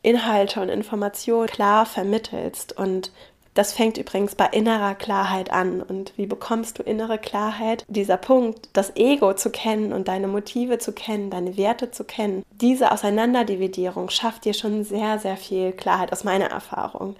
Inhalte 0.01 0.61
und 0.61 0.69
Informationen 0.69 1.47
klar 1.47 1.85
vermittelst. 1.85 2.77
Und 2.77 3.11
das 3.53 3.73
fängt 3.73 3.97
übrigens 3.97 4.35
bei 4.35 4.45
innerer 4.45 4.95
Klarheit 4.95 5.51
an. 5.51 5.81
Und 5.81 6.13
wie 6.15 6.27
bekommst 6.27 6.79
du 6.79 6.83
innere 6.83 7.17
Klarheit? 7.17 7.83
Dieser 7.87 8.17
Punkt, 8.17 8.69
das 8.73 8.95
Ego 8.95 9.33
zu 9.33 9.49
kennen 9.49 9.91
und 9.91 10.07
deine 10.07 10.27
Motive 10.27 10.77
zu 10.77 10.93
kennen, 10.93 11.29
deine 11.29 11.57
Werte 11.57 11.91
zu 11.91 12.03
kennen, 12.03 12.43
diese 12.51 12.91
Auseinanderdividierung 12.91 14.09
schafft 14.09 14.45
dir 14.45 14.53
schon 14.53 14.83
sehr, 14.83 15.19
sehr 15.19 15.37
viel 15.37 15.71
Klarheit 15.73 16.11
aus 16.13 16.23
meiner 16.23 16.51
Erfahrung 16.51 17.15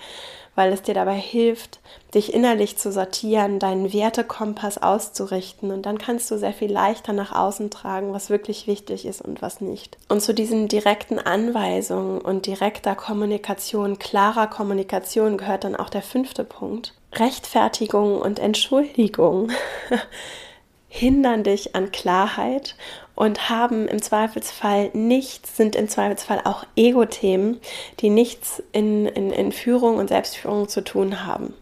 weil 0.59 0.73
es 0.73 0.81
dir 0.81 0.93
dabei 0.93 1.15
hilft, 1.15 1.79
dich 2.13 2.33
innerlich 2.33 2.75
zu 2.75 2.91
sortieren, 2.91 3.59
deinen 3.59 3.93
Wertekompass 3.93 4.77
auszurichten 4.77 5.71
und 5.71 5.85
dann 5.85 5.97
kannst 5.97 6.29
du 6.29 6.37
sehr 6.37 6.51
viel 6.51 6.69
leichter 6.69 7.13
nach 7.13 7.31
außen 7.31 7.69
tragen, 7.69 8.11
was 8.11 8.29
wirklich 8.29 8.67
wichtig 8.67 9.05
ist 9.05 9.21
und 9.21 9.41
was 9.41 9.61
nicht. 9.61 9.97
Und 10.09 10.21
zu 10.21 10.33
diesen 10.33 10.67
direkten 10.67 11.17
Anweisungen 11.17 12.19
und 12.19 12.45
direkter 12.45 12.95
Kommunikation, 12.95 13.99
klarer 13.99 14.47
Kommunikation 14.47 15.37
gehört 15.37 15.63
dann 15.63 15.77
auch 15.77 15.89
der 15.89 16.01
fünfte 16.01 16.43
Punkt. 16.43 16.93
Rechtfertigung 17.13 18.19
und 18.19 18.37
Entschuldigung 18.37 19.51
hindern 20.89 21.45
dich 21.45 21.73
an 21.73 21.93
Klarheit 21.93 22.75
und 23.19 23.49
haben 23.49 23.89
im 23.89 24.01
Zweifelsfall 24.01 24.91
nichts, 24.93 25.57
sind 25.57 25.75
im 25.75 25.89
Zweifelsfall 25.89 26.39
auch 26.45 26.63
Ego-Themen, 26.77 27.59
die 27.99 28.09
nichts 28.09 28.63
in, 28.71 29.07
in, 29.07 29.31
in 29.31 29.51
Führung 29.51 29.97
und 29.97 30.07
Selbstführung 30.07 30.69
zu 30.69 30.81
tun 30.81 31.25
haben. 31.25 31.53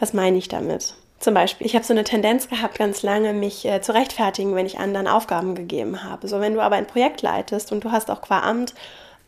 Was 0.00 0.14
meine 0.14 0.36
ich 0.36 0.48
damit? 0.48 0.94
Zum 1.20 1.32
Beispiel, 1.32 1.64
ich 1.64 1.76
habe 1.76 1.84
so 1.84 1.92
eine 1.92 2.02
Tendenz 2.02 2.48
gehabt, 2.48 2.76
ganz 2.76 3.04
lange 3.04 3.34
mich 3.34 3.64
äh, 3.64 3.80
zu 3.80 3.94
rechtfertigen, 3.94 4.56
wenn 4.56 4.66
ich 4.66 4.80
anderen 4.80 5.06
Aufgaben 5.06 5.54
gegeben 5.54 6.02
habe. 6.02 6.26
So, 6.26 6.40
wenn 6.40 6.54
du 6.54 6.60
aber 6.60 6.74
ein 6.74 6.88
Projekt 6.88 7.22
leitest 7.22 7.70
und 7.70 7.84
du 7.84 7.92
hast 7.92 8.10
auch 8.10 8.20
qua 8.20 8.40
Amt 8.40 8.74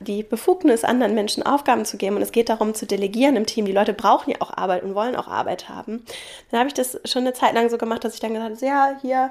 die 0.01 0.25
Befugnis, 0.25 0.83
anderen 0.83 1.15
Menschen 1.15 1.45
Aufgaben 1.45 1.85
zu 1.85 1.97
geben 1.97 2.17
und 2.17 2.23
es 2.23 2.33
geht 2.33 2.49
darum 2.49 2.75
zu 2.75 2.87
delegieren 2.87 3.37
im 3.37 3.47
Team. 3.47 3.67
Die 3.67 3.73
Leute 3.73 3.93
brauchen 3.93 4.31
ja 4.31 4.37
auch 4.41 4.57
Arbeit 4.57 4.83
und 4.83 4.97
wollen 4.97 5.15
auch 5.15 5.29
Arbeit 5.29 5.69
haben. 5.69 6.05
Dann 6.51 6.59
habe 6.59 6.69
ich 6.69 6.75
das 6.75 7.01
schon 7.05 7.23
eine 7.23 7.35
Zeit 7.35 7.55
lang 7.55 7.71
so 7.71 7.79
gemacht, 7.79 8.03
dass 8.03 8.15
ich 8.15 8.21
dann 8.21 8.35
gesagt 8.35 8.57
habe, 8.57 8.67
ja, 8.67 8.97
hier, 9.01 9.31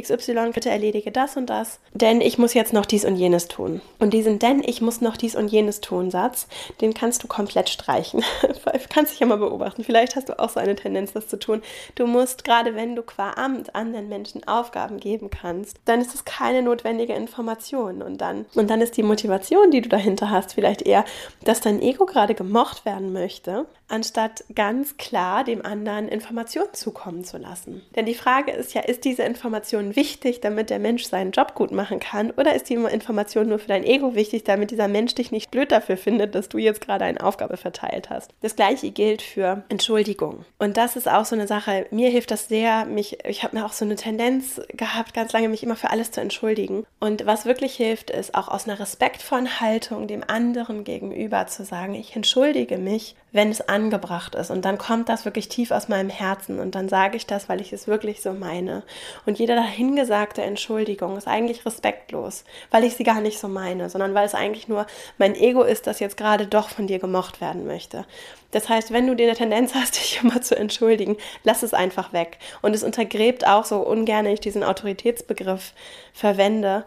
XY, 0.00 0.50
bitte 0.52 0.70
erledige 0.70 1.10
das 1.10 1.36
und 1.36 1.46
das, 1.46 1.80
denn 1.92 2.20
ich 2.20 2.38
muss 2.38 2.54
jetzt 2.54 2.72
noch 2.72 2.86
dies 2.86 3.04
und 3.04 3.16
jenes 3.16 3.48
tun. 3.48 3.80
Und 3.98 4.14
diesen 4.14 4.38
denn 4.38 4.62
ich 4.62 4.80
muss 4.80 5.00
noch 5.00 5.16
dies 5.16 5.36
und 5.36 5.48
jenes 5.48 5.80
tun 5.80 6.10
Satz, 6.10 6.46
den 6.80 6.94
kannst 6.94 7.22
du 7.22 7.28
komplett 7.28 7.68
streichen. 7.68 8.22
kannst 8.90 9.12
dich 9.12 9.20
ja 9.20 9.26
mal 9.26 9.38
beobachten. 9.38 9.84
Vielleicht 9.84 10.16
hast 10.16 10.28
du 10.28 10.38
auch 10.38 10.50
so 10.50 10.60
eine 10.60 10.76
Tendenz, 10.76 11.12
das 11.12 11.28
zu 11.28 11.38
tun. 11.38 11.62
Du 11.94 12.06
musst, 12.06 12.44
gerade 12.44 12.74
wenn 12.74 12.96
du 12.96 13.02
qua 13.02 13.30
Amt 13.30 13.74
anderen 13.74 14.08
Menschen 14.08 14.46
Aufgaben 14.46 14.98
geben 14.98 15.30
kannst, 15.30 15.78
dann 15.86 16.00
ist 16.00 16.14
es 16.14 16.24
keine 16.26 16.60
notwendige 16.60 17.14
Information. 17.14 18.02
Und 18.02 18.20
dann, 18.20 18.44
und 18.54 18.68
dann 18.68 18.82
ist 18.82 18.96
die 18.96 19.02
Motivation, 19.02 19.70
die 19.70 19.80
du 19.80 19.88
dahinter 19.88 20.28
hast, 20.28 20.54
vielleicht 20.54 20.82
eher, 20.82 21.04
dass 21.44 21.60
dein 21.60 21.80
Ego 21.80 22.04
gerade 22.04 22.34
gemocht 22.34 22.84
werden 22.84 23.12
möchte, 23.12 23.66
anstatt 23.88 24.44
ganz 24.54 24.96
klar 24.96 25.44
dem 25.44 25.64
anderen 25.64 26.08
Informationen 26.08 26.72
zukommen 26.74 27.24
zu 27.24 27.38
lassen. 27.38 27.82
Denn 27.96 28.06
die 28.06 28.14
Frage 28.14 28.52
ist 28.52 28.74
ja, 28.74 28.82
ist 28.82 29.04
diese 29.04 29.22
Information 29.22 29.79
wichtig, 29.96 30.40
damit 30.40 30.70
der 30.70 30.78
Mensch 30.78 31.04
seinen 31.04 31.32
Job 31.32 31.54
gut 31.54 31.72
machen 31.72 32.00
kann, 32.00 32.30
oder 32.30 32.54
ist 32.54 32.68
die 32.68 32.74
Information 32.74 33.48
nur 33.48 33.58
für 33.58 33.68
dein 33.68 33.84
Ego 33.84 34.14
wichtig, 34.14 34.44
damit 34.44 34.70
dieser 34.70 34.88
Mensch 34.88 35.14
dich 35.14 35.32
nicht 35.32 35.50
blöd 35.50 35.72
dafür 35.72 35.96
findet, 35.96 36.34
dass 36.34 36.48
du 36.48 36.58
jetzt 36.58 36.80
gerade 36.80 37.04
eine 37.04 37.22
Aufgabe 37.22 37.56
verteilt 37.56 38.10
hast? 38.10 38.32
Das 38.42 38.56
gleiche 38.56 38.90
gilt 38.90 39.22
für 39.22 39.64
Entschuldigung. 39.68 40.44
Und 40.58 40.76
das 40.76 40.96
ist 40.96 41.08
auch 41.08 41.24
so 41.24 41.34
eine 41.34 41.46
Sache, 41.46 41.86
mir 41.90 42.10
hilft 42.10 42.30
das 42.30 42.48
sehr, 42.48 42.84
mich, 42.84 43.18
ich 43.24 43.42
habe 43.42 43.56
mir 43.56 43.64
auch 43.64 43.72
so 43.72 43.84
eine 43.84 43.96
Tendenz 43.96 44.60
gehabt, 44.74 45.14
ganz 45.14 45.32
lange 45.32 45.48
mich 45.48 45.62
immer 45.62 45.76
für 45.76 45.90
alles 45.90 46.10
zu 46.10 46.20
entschuldigen. 46.20 46.84
Und 47.00 47.26
was 47.26 47.46
wirklich 47.46 47.74
hilft, 47.74 48.10
ist 48.10 48.34
auch 48.34 48.48
aus 48.48 48.68
einer 48.68 48.78
respektvollen 48.78 49.60
Haltung 49.60 50.06
dem 50.06 50.22
anderen 50.26 50.84
gegenüber 50.84 51.46
zu 51.46 51.64
sagen, 51.64 51.94
ich 51.94 52.14
entschuldige 52.16 52.78
mich, 52.78 53.16
wenn 53.32 53.50
es 53.50 53.60
angebracht 53.60 54.34
ist. 54.34 54.50
Und 54.50 54.64
dann 54.64 54.78
kommt 54.78 55.08
das 55.08 55.24
wirklich 55.24 55.48
tief 55.48 55.70
aus 55.70 55.88
meinem 55.88 56.10
Herzen 56.10 56.58
und 56.58 56.74
dann 56.74 56.88
sage 56.88 57.16
ich 57.16 57.26
das, 57.26 57.48
weil 57.48 57.60
ich 57.60 57.72
es 57.72 57.86
wirklich 57.86 58.22
so 58.22 58.32
meine. 58.32 58.82
Und 59.26 59.38
jede 59.38 59.54
dahingesagte 59.54 60.42
Entschuldigung 60.42 61.16
ist 61.16 61.28
eigentlich 61.28 61.64
respektlos, 61.64 62.44
weil 62.70 62.84
ich 62.84 62.96
sie 62.96 63.04
gar 63.04 63.20
nicht 63.20 63.38
so 63.38 63.48
meine, 63.48 63.88
sondern 63.88 64.14
weil 64.14 64.26
es 64.26 64.34
eigentlich 64.34 64.68
nur 64.68 64.86
mein 65.18 65.34
Ego 65.34 65.62
ist, 65.62 65.86
das 65.86 66.00
jetzt 66.00 66.16
gerade 66.16 66.46
doch 66.46 66.68
von 66.68 66.86
dir 66.86 66.98
gemocht 66.98 67.40
werden 67.40 67.66
möchte. 67.66 68.04
Das 68.50 68.68
heißt, 68.68 68.92
wenn 68.92 69.06
du 69.06 69.14
dir 69.14 69.28
eine 69.28 69.36
Tendenz 69.36 69.74
hast, 69.74 69.96
dich 70.00 70.20
immer 70.22 70.42
zu 70.42 70.56
entschuldigen, 70.56 71.16
lass 71.44 71.62
es 71.62 71.74
einfach 71.74 72.12
weg. 72.12 72.38
Und 72.62 72.74
es 72.74 72.82
untergräbt 72.82 73.46
auch 73.46 73.64
so 73.64 73.78
ungern 73.78 74.26
ich 74.26 74.40
diesen 74.40 74.64
Autoritätsbegriff 74.64 75.72
verwende. 76.12 76.84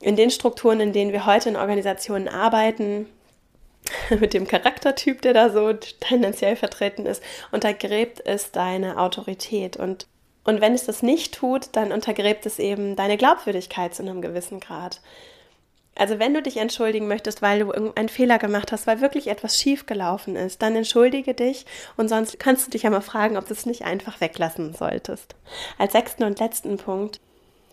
In 0.00 0.16
den 0.16 0.30
Strukturen, 0.30 0.80
in 0.80 0.92
denen 0.92 1.12
wir 1.12 1.26
heute 1.26 1.48
in 1.48 1.56
Organisationen 1.56 2.28
arbeiten, 2.28 3.06
mit 4.20 4.34
dem 4.34 4.46
Charaktertyp, 4.46 5.22
der 5.22 5.34
da 5.34 5.50
so 5.50 5.72
tendenziell 5.72 6.56
vertreten 6.56 7.06
ist, 7.06 7.22
untergräbt 7.52 8.24
es 8.24 8.50
deine 8.50 8.98
Autorität. 8.98 9.76
Und, 9.76 10.06
und 10.44 10.60
wenn 10.60 10.74
es 10.74 10.84
das 10.84 11.02
nicht 11.02 11.34
tut, 11.34 11.68
dann 11.72 11.92
untergräbt 11.92 12.46
es 12.46 12.58
eben 12.58 12.96
deine 12.96 13.16
Glaubwürdigkeit 13.16 13.94
zu 13.94 14.02
einem 14.02 14.22
gewissen 14.22 14.60
Grad. 14.60 15.00
Also 15.98 16.20
wenn 16.20 16.32
du 16.32 16.40
dich 16.40 16.58
entschuldigen 16.58 17.08
möchtest, 17.08 17.42
weil 17.42 17.58
du 17.58 17.72
einen 17.72 18.08
Fehler 18.08 18.38
gemacht 18.38 18.70
hast, 18.70 18.86
weil 18.86 19.00
wirklich 19.00 19.26
etwas 19.26 19.58
schiefgelaufen 19.58 20.36
ist, 20.36 20.62
dann 20.62 20.76
entschuldige 20.76 21.34
dich 21.34 21.66
und 21.96 22.08
sonst 22.08 22.38
kannst 22.38 22.66
du 22.66 22.70
dich 22.70 22.84
ja 22.84 22.90
mal 22.90 23.00
fragen, 23.00 23.36
ob 23.36 23.48
du 23.48 23.52
es 23.52 23.66
nicht 23.66 23.82
einfach 23.82 24.20
weglassen 24.20 24.74
solltest. 24.74 25.34
Als 25.76 25.92
sechsten 25.92 26.22
und 26.22 26.38
letzten 26.38 26.76
Punkt 26.76 27.18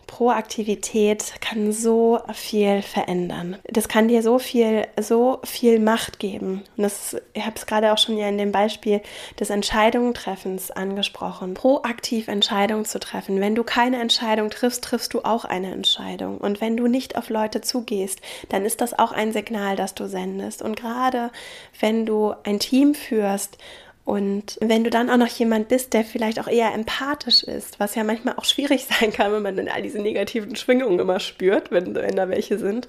Proaktivität 0.06 1.34
kann 1.40 1.72
so 1.72 2.20
viel 2.32 2.82
verändern. 2.82 3.56
Das 3.64 3.88
kann 3.88 4.08
dir 4.08 4.22
so 4.22 4.38
viel, 4.38 4.86
so 5.00 5.40
viel 5.44 5.80
Macht 5.80 6.18
geben. 6.18 6.62
Und 6.76 6.84
das, 6.84 7.16
ich 7.34 7.44
habe 7.44 7.56
es 7.56 7.66
gerade 7.66 7.92
auch 7.92 7.98
schon 7.98 8.16
ja 8.16 8.28
in 8.28 8.38
dem 8.38 8.52
Beispiel 8.52 9.00
des 9.38 9.50
Entscheidungstreffens 9.50 10.70
angesprochen. 10.70 11.54
Proaktiv 11.54 12.28
Entscheidungen 12.28 12.84
zu 12.84 13.00
treffen. 13.00 13.40
Wenn 13.40 13.54
du 13.54 13.64
keine 13.64 14.00
Entscheidung 14.00 14.50
triffst, 14.50 14.84
triffst 14.84 15.12
du 15.12 15.22
auch 15.22 15.44
eine 15.44 15.72
Entscheidung. 15.72 16.38
Und 16.38 16.60
wenn 16.60 16.76
du 16.76 16.86
nicht 16.86 17.16
auf 17.16 17.28
Leute 17.28 17.60
zugehst, 17.60 18.20
dann 18.48 18.64
ist 18.64 18.80
das 18.80 18.96
auch 18.98 19.12
ein 19.12 19.32
Signal, 19.32 19.76
das 19.76 19.94
du 19.94 20.08
sendest. 20.08 20.62
Und 20.62 20.76
gerade 20.76 21.30
wenn 21.80 22.06
du 22.06 22.32
ein 22.44 22.60
Team 22.60 22.94
führst, 22.94 23.58
und 24.06 24.56
wenn 24.60 24.84
du 24.84 24.90
dann 24.90 25.10
auch 25.10 25.16
noch 25.16 25.26
jemand 25.26 25.66
bist, 25.66 25.92
der 25.92 26.04
vielleicht 26.04 26.38
auch 26.38 26.46
eher 26.46 26.72
empathisch 26.72 27.42
ist, 27.42 27.80
was 27.80 27.96
ja 27.96 28.04
manchmal 28.04 28.36
auch 28.36 28.44
schwierig 28.44 28.86
sein 29.00 29.12
kann, 29.12 29.32
wenn 29.32 29.42
man 29.42 29.56
dann 29.56 29.66
all 29.66 29.82
diese 29.82 29.98
negativen 29.98 30.54
Schwingungen 30.54 31.00
immer 31.00 31.18
spürt, 31.18 31.72
wenn, 31.72 31.92
wenn 31.96 32.14
da 32.14 32.28
welche 32.28 32.56
sind, 32.56 32.86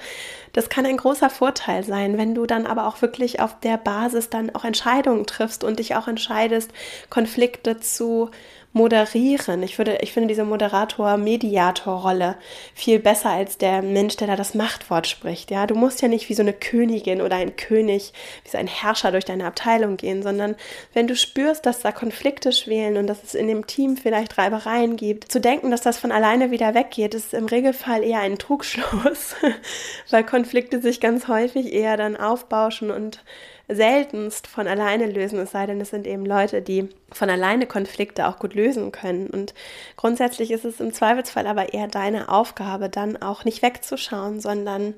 das 0.53 0.69
kann 0.69 0.85
ein 0.85 0.95
großer 0.95 1.31
Vorteil 1.31 1.83
sein, 1.83 2.19
wenn 2.19 2.35
du 2.35 2.45
dann 2.45 2.67
aber 2.67 2.85
auch 2.85 3.01
wirklich 3.01 3.39
auf 3.39 3.59
der 3.61 3.77
Basis 3.77 4.29
dann 4.29 4.53
auch 4.53 4.63
Entscheidungen 4.63 5.25
triffst 5.25 5.63
und 5.63 5.79
dich 5.79 5.95
auch 5.95 6.07
entscheidest, 6.07 6.71
Konflikte 7.09 7.79
zu 7.79 8.29
moderieren. 8.77 9.63
Ich, 9.63 9.77
würde, 9.77 9.97
ich 10.01 10.13
finde 10.13 10.27
diese 10.27 10.45
Moderator-Mediator-Rolle 10.45 12.35
viel 12.73 12.99
besser 12.99 13.31
als 13.31 13.57
der 13.57 13.81
Mensch, 13.81 14.15
der 14.15 14.27
da 14.27 14.35
das 14.35 14.53
Machtwort 14.53 15.07
spricht. 15.07 15.51
Ja, 15.51 15.67
du 15.67 15.75
musst 15.75 16.01
ja 16.01 16.07
nicht 16.07 16.29
wie 16.29 16.35
so 16.35 16.43
eine 16.43 16.53
Königin 16.53 17.21
oder 17.21 17.35
ein 17.35 17.55
König, 17.55 18.13
wie 18.43 18.49
so 18.49 18.57
ein 18.57 18.67
Herrscher 18.67 19.11
durch 19.11 19.25
deine 19.25 19.45
Abteilung 19.45 19.97
gehen, 19.97 20.23
sondern 20.23 20.55
wenn 20.93 21.07
du 21.07 21.15
spürst, 21.15 21.65
dass 21.65 21.81
da 21.81 21.91
Konflikte 21.91 22.51
schwelen 22.51 22.97
und 22.97 23.07
dass 23.07 23.23
es 23.23 23.33
in 23.33 23.47
dem 23.47 23.67
Team 23.67 23.97
vielleicht 23.97 24.37
Reibereien 24.37 24.95
gibt, 24.95 25.31
zu 25.31 25.41
denken, 25.41 25.71
dass 25.71 25.81
das 25.81 25.97
von 25.97 26.11
alleine 26.11 26.51
wieder 26.51 26.73
weggeht, 26.75 27.15
ist 27.15 27.33
im 27.33 27.45
Regelfall 27.45 28.03
eher 28.03 28.19
ein 28.19 28.37
Trugschluss, 28.37 29.35
weil 30.11 30.23
Konflikte 30.23 30.81
sich 30.81 31.01
ganz 31.01 31.27
häufig 31.27 31.73
eher 31.73 31.97
dann 31.97 32.15
aufbauschen 32.15 32.91
und 32.91 33.23
seltenst 33.69 34.47
von 34.47 34.67
alleine 34.67 35.07
lösen, 35.07 35.39
es 35.39 35.51
sei 35.51 35.65
denn, 35.65 35.81
es 35.81 35.89
sind 35.89 36.07
eben 36.07 36.25
Leute, 36.25 36.61
die 36.61 36.89
von 37.11 37.29
alleine 37.29 37.67
Konflikte 37.67 38.27
auch 38.27 38.39
gut 38.39 38.53
lösen 38.53 38.91
können. 38.91 39.29
Und 39.29 39.53
grundsätzlich 39.97 40.51
ist 40.51 40.65
es 40.65 40.79
im 40.79 40.93
Zweifelsfall 40.93 41.47
aber 41.47 41.73
eher 41.73 41.87
deine 41.87 42.29
Aufgabe, 42.29 42.89
dann 42.89 43.21
auch 43.21 43.43
nicht 43.43 43.61
wegzuschauen, 43.61 44.39
sondern 44.39 44.93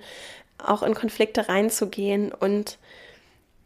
auch 0.64 0.84
in 0.84 0.94
Konflikte 0.94 1.50
reinzugehen 1.50 2.32
und 2.32 2.78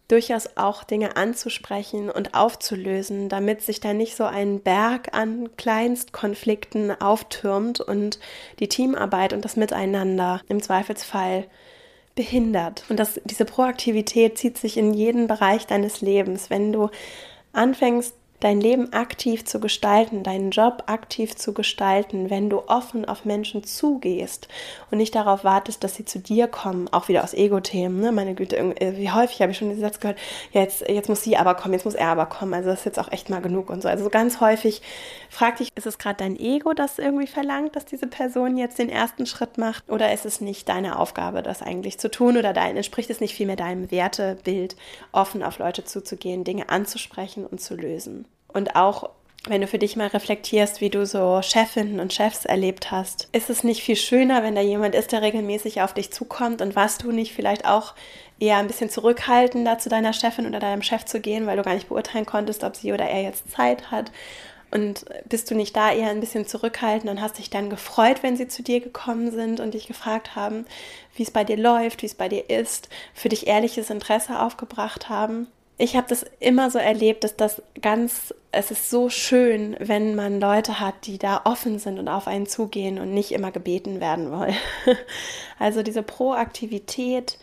durchaus 0.08 0.58
auch 0.58 0.84
Dinge 0.84 1.16
anzusprechen 1.16 2.10
und 2.10 2.36
aufzulösen, 2.36 3.30
damit 3.30 3.62
sich 3.62 3.80
da 3.80 3.94
nicht 3.94 4.16
so 4.16 4.26
ein 4.26 4.60
Berg 4.60 5.14
an 5.14 5.56
Kleinstkonflikten 5.58 7.02
auftürmt 7.02 7.80
und 7.80 8.20
die 8.60 8.70
Teamarbeit 8.70 9.34
und 9.34 9.44
das 9.44 9.56
Miteinander 9.56 10.42
im 10.48 10.62
Zweifelsfall 10.62 11.46
behindert. 12.16 12.84
Und 12.90 13.00
das, 13.00 13.20
diese 13.26 13.46
Proaktivität 13.46 14.38
zieht 14.38 14.58
sich 14.58 14.78
in 14.78 14.94
jeden 14.94 15.28
Bereich 15.28 15.66
deines 15.68 16.02
Lebens. 16.02 16.50
Wenn 16.50 16.72
du 16.72 16.90
anfängst, 17.52 18.16
dein 18.44 18.60
Leben 18.60 18.92
aktiv 18.92 19.46
zu 19.46 19.62
gestalten, 19.62 20.24
deinen 20.24 20.52
Job 20.52 20.84
aktiv 20.88 21.36
zu 21.36 21.54
gestalten, 21.54 22.30
wenn 22.30 22.50
du 22.50 22.64
offen 22.68 23.06
auf 23.06 23.24
Menschen 23.24 23.64
zugehst 23.64 24.50
und 24.92 24.98
nicht 24.98 25.16
darauf 25.16 25.46
wartest, 25.46 25.84
dass 25.84 25.96
sie 25.96 26.04
zu 26.04 26.20
dir 26.20 26.48
kommen, 26.48 26.90
auch 26.92 27.08
wieder 27.08 27.24
aus 27.24 27.34
Ego-Themen, 27.34 28.02
ne? 28.02 28.12
meine 28.12 28.36
Güte, 28.36 28.58
äh, 28.58 28.98
wie 28.98 29.12
häufig 29.12 29.42
habe 29.42 29.54
ich 29.54 29.58
schon 29.58 29.70
diesen 29.70 29.82
Satz 29.82 30.02
gehört, 30.02 30.20
jetzt, 30.52 30.88
jetzt 30.90 31.08
muss 31.08 31.24
sie 31.24 31.38
aber 31.38 31.56
kommen, 31.56 31.74
jetzt 31.74 31.86
muss 31.86 31.96
er 31.96 32.10
aber 32.10 32.26
kommen, 32.26 32.54
also 32.54 32.70
das 32.70 32.80
ist 32.80 32.86
jetzt 32.86 33.00
auch 33.00 33.12
echt 33.14 33.30
mal 33.30 33.42
genug 33.42 33.70
und 33.70 33.82
so. 33.82 33.88
Also 33.88 34.10
ganz 34.10 34.42
häufig 34.42 34.82
frag 35.30 35.58
dich, 35.58 35.70
ist 35.76 35.88
es 35.88 35.98
gerade 35.98 36.18
dein 36.18 36.38
Ego, 36.38 36.74
das 36.74 37.00
irgendwie 37.00 37.28
verlangt, 37.28 37.78
dass 37.78 37.86
diese 37.86 38.08
Person 38.08 38.58
jetzt 38.58 38.78
den 38.78 38.90
ersten 38.90 39.26
Schritt 39.26 39.58
macht 39.58 39.90
oder 39.90 40.12
ist 40.12 40.26
es 40.26 40.42
nicht 40.42 40.68
deine 40.68 41.00
Aufgabe, 41.00 41.44
das 41.44 41.62
eigentlich 41.62 41.98
zu 41.98 42.12
tun 42.12 42.36
oder 42.36 42.52
dein, 42.52 42.76
entspricht 42.76 43.10
es 43.10 43.22
nicht 43.22 43.36
vielmehr 43.36 43.56
deinem 43.56 43.90
Wertebild, 43.90 44.76
offen 45.14 45.44
auf 45.44 45.60
Leute 45.60 45.86
zuzugehen, 45.86 46.44
Dinge 46.44 46.68
anzusprechen 46.68 47.46
und 47.46 47.62
zu 47.62 47.76
lösen? 47.76 48.26
Und 48.54 48.76
auch 48.76 49.10
wenn 49.46 49.60
du 49.60 49.68
für 49.68 49.78
dich 49.78 49.98
mal 49.98 50.08
reflektierst, 50.08 50.80
wie 50.80 50.90
du 50.90 51.06
so 51.06 51.42
Chefinnen 51.42 52.00
und 52.00 52.14
Chefs 52.14 52.46
erlebt 52.46 52.92
hast, 52.92 53.28
ist 53.34 53.50
es 53.50 53.66
nicht 53.66 53.84
viel 53.84 53.98
schöner, 53.98 54.42
wenn 54.42 54.56
da 54.56 54.62
jemand 54.62 54.96
ist, 54.96 55.12
der 55.12 55.22
regelmäßig 55.22 55.82
auf 55.82 55.94
dich 55.94 56.12
zukommt 56.12 56.62
und 56.62 56.78
warst 56.78 57.04
du 57.04 57.12
nicht 57.12 57.34
vielleicht 57.34 57.66
auch 57.66 57.94
eher 58.40 58.58
ein 58.58 58.68
bisschen 58.68 58.90
zurückhaltender 58.90 59.80
zu 59.80 59.90
deiner 59.90 60.14
Chefin 60.14 60.48
oder 60.48 60.60
deinem 60.60 60.82
Chef 60.82 61.04
zu 61.04 61.20
gehen, 61.20 61.46
weil 61.46 61.58
du 61.58 61.64
gar 61.64 61.74
nicht 61.74 61.90
beurteilen 61.90 62.26
konntest, 62.26 62.64
ob 62.64 62.78
sie 62.78 62.94
oder 62.94 63.06
er 63.06 63.22
jetzt 63.22 63.52
Zeit 63.52 63.92
hat. 63.92 64.12
Und 64.72 65.06
bist 65.28 65.52
du 65.52 65.56
nicht 65.56 65.76
da 65.76 65.92
eher 65.92 66.10
ein 66.10 66.22
bisschen 66.22 66.48
zurückhaltend 66.48 67.12
und 67.12 67.22
hast 67.22 67.38
dich 67.38 67.50
dann 67.50 67.70
gefreut, 67.70 68.24
wenn 68.24 68.38
sie 68.38 68.48
zu 68.48 68.64
dir 68.64 68.80
gekommen 68.80 69.30
sind 69.30 69.60
und 69.60 69.74
dich 69.74 69.88
gefragt 69.88 70.36
haben, 70.36 70.66
wie 71.16 71.24
es 71.24 71.32
bei 71.32 71.44
dir 71.44 71.58
läuft, 71.58 72.02
wie 72.02 72.08
es 72.08 72.16
bei 72.16 72.30
dir 72.30 72.50
ist, 72.50 72.90
für 73.14 73.30
dich 73.30 73.46
ehrliches 73.46 73.90
Interesse 73.90 74.40
aufgebracht 74.40 75.10
haben? 75.10 75.48
Ich 75.78 75.96
habe 75.96 76.08
das 76.08 76.26
immer 76.40 76.70
so 76.70 76.78
erlebt, 76.78 77.24
dass 77.24 77.36
das 77.36 77.62
ganz, 77.82 78.34
es 78.52 78.72
ist 78.72 78.90
so 78.90 79.10
schön, 79.10 79.76
wenn 79.80 80.16
man 80.16 80.40
Leute 80.40 80.80
hat, 80.80 81.06
die 81.06 81.18
da 81.18 81.42
offen 81.46 81.80
sind 81.80 81.98
und 81.98 82.08
auf 82.08 82.28
einen 82.28 82.46
zugehen 82.46 83.00
und 83.00 83.14
nicht 83.14 83.32
immer 83.32 83.52
gebeten 83.52 84.00
werden 84.00 84.32
wollen. 84.32 84.56
Also 85.60 85.82
diese 85.82 86.04
Proaktivität, 86.04 87.38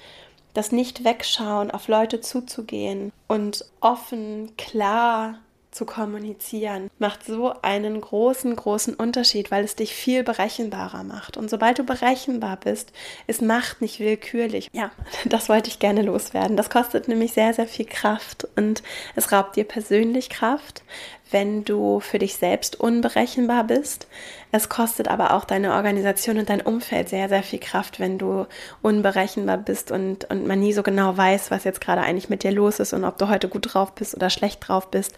das 0.53 0.73
Nicht-Wegschauen, 0.73 1.71
auf 1.71 1.89
Leute 1.89 2.21
zuzugehen 2.21 3.13
und 3.29 3.65
offen, 3.81 4.57
klar 4.59 5.39
zu 5.71 5.87
kommunizieren, 5.87 6.91
macht 6.99 7.25
so 7.25 7.55
einen 7.63 8.01
großen, 8.01 8.55
großen 8.57 8.95
Unterschied, 8.95 9.51
weil 9.51 9.65
es 9.65 9.77
dich 9.77 9.95
viel 9.95 10.25
berechenbarer 10.25 11.05
macht. 11.05 11.37
Und 11.37 11.49
sobald 11.49 11.79
du 11.79 11.85
berechenbar 11.85 12.57
bist, 12.57 12.93
ist 13.27 13.43
Macht 13.43 13.81
nicht 13.81 14.01
willkürlich. 14.01 14.69
Ja, 14.73 14.91
das 15.27 15.49
wollte 15.49 15.69
ich 15.69 15.79
gerne 15.79 16.03
loswerden. 16.03 16.57
Das 16.57 16.71
kostet 16.71 17.09
nämlich 17.09 17.33
sehr, 17.33 17.55
sehr 17.55 17.69
viel 17.69 17.87
Kraft 17.87 18.49
und 18.57 18.83
es 19.15 19.33
raubt 19.33 19.57
dir 19.57 19.65
persönlich 19.65 20.29
Kraft, 20.29 20.83
wenn 21.31 21.65
du 21.65 22.01
für 22.01 22.19
dich 22.19 22.37
selbst 22.37 22.79
unberechenbar 22.79 23.65
bist. 23.65 24.09
Es 24.53 24.69
kostet 24.69 25.09
aber 25.09 25.35
auch 25.35 25.45
deine 25.45 25.75
Organisation 25.75 26.39
und 26.39 26.51
dein 26.51 26.61
Umfeld 26.61 27.09
sehr, 27.09 27.29
sehr 27.29 27.43
viel 27.43 27.61
Kraft, 27.61 28.01
wenn 28.01 28.19
du 28.19 28.47
unberechenbar 28.83 29.59
bist 29.59 29.91
und, 29.93 30.29
und 30.31 30.47
man 30.47 30.61
nie 30.61 30.73
so 30.73 30.83
genau 30.83 31.17
weiß, 31.17 31.51
was 31.51 31.65
jetzt 31.65 31.81
gerade 31.81 32.03
eigentlich 32.03 32.29
mit 32.29 32.43
dir 32.43 32.53
los 32.53 32.81
ist 32.81 32.93
und 32.93 33.05
ob 33.05 33.19
du 33.19 33.29
heute 33.29 33.49
gut 33.49 33.73
drauf 33.73 33.95
bist 33.95 34.15
oder 34.15 34.31
schlecht 34.31 34.67
drauf 34.67 34.91
bist. 34.91 35.15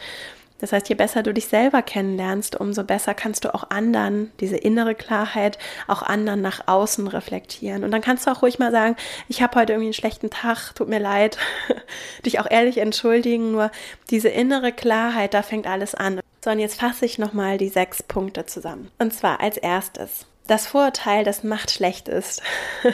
Das 0.62 0.72
heißt, 0.72 0.88
je 0.88 0.94
besser 0.94 1.24
du 1.24 1.34
dich 1.34 1.48
selber 1.48 1.82
kennenlernst, 1.82 2.54
umso 2.54 2.84
besser 2.84 3.14
kannst 3.14 3.44
du 3.44 3.52
auch 3.52 3.70
anderen, 3.70 4.30
diese 4.38 4.56
innere 4.56 4.94
Klarheit, 4.94 5.58
auch 5.88 6.02
anderen 6.02 6.40
nach 6.40 6.68
außen 6.68 7.08
reflektieren. 7.08 7.82
Und 7.82 7.90
dann 7.90 8.00
kannst 8.00 8.26
du 8.26 8.30
auch 8.30 8.42
ruhig 8.42 8.60
mal 8.60 8.70
sagen, 8.70 8.94
ich 9.28 9.42
habe 9.42 9.58
heute 9.58 9.72
irgendwie 9.72 9.88
einen 9.88 9.92
schlechten 9.92 10.30
Tag, 10.30 10.72
tut 10.76 10.88
mir 10.88 11.00
leid, 11.00 11.36
dich 12.24 12.38
auch 12.38 12.48
ehrlich 12.48 12.78
entschuldigen, 12.78 13.50
nur 13.50 13.72
diese 14.10 14.28
innere 14.28 14.70
Klarheit, 14.70 15.34
da 15.34 15.42
fängt 15.42 15.66
alles 15.66 15.96
an. 15.96 16.20
So, 16.44 16.50
und 16.50 16.60
jetzt 16.60 16.78
fasse 16.78 17.06
ich 17.06 17.18
nochmal 17.18 17.58
die 17.58 17.68
sechs 17.68 18.00
Punkte 18.04 18.46
zusammen. 18.46 18.88
Und 19.00 19.12
zwar 19.12 19.40
als 19.40 19.56
erstes, 19.56 20.26
das 20.46 20.68
Vorurteil, 20.68 21.24
dass 21.24 21.42
Macht 21.42 21.72
schlecht 21.72 22.06
ist, 22.06 22.40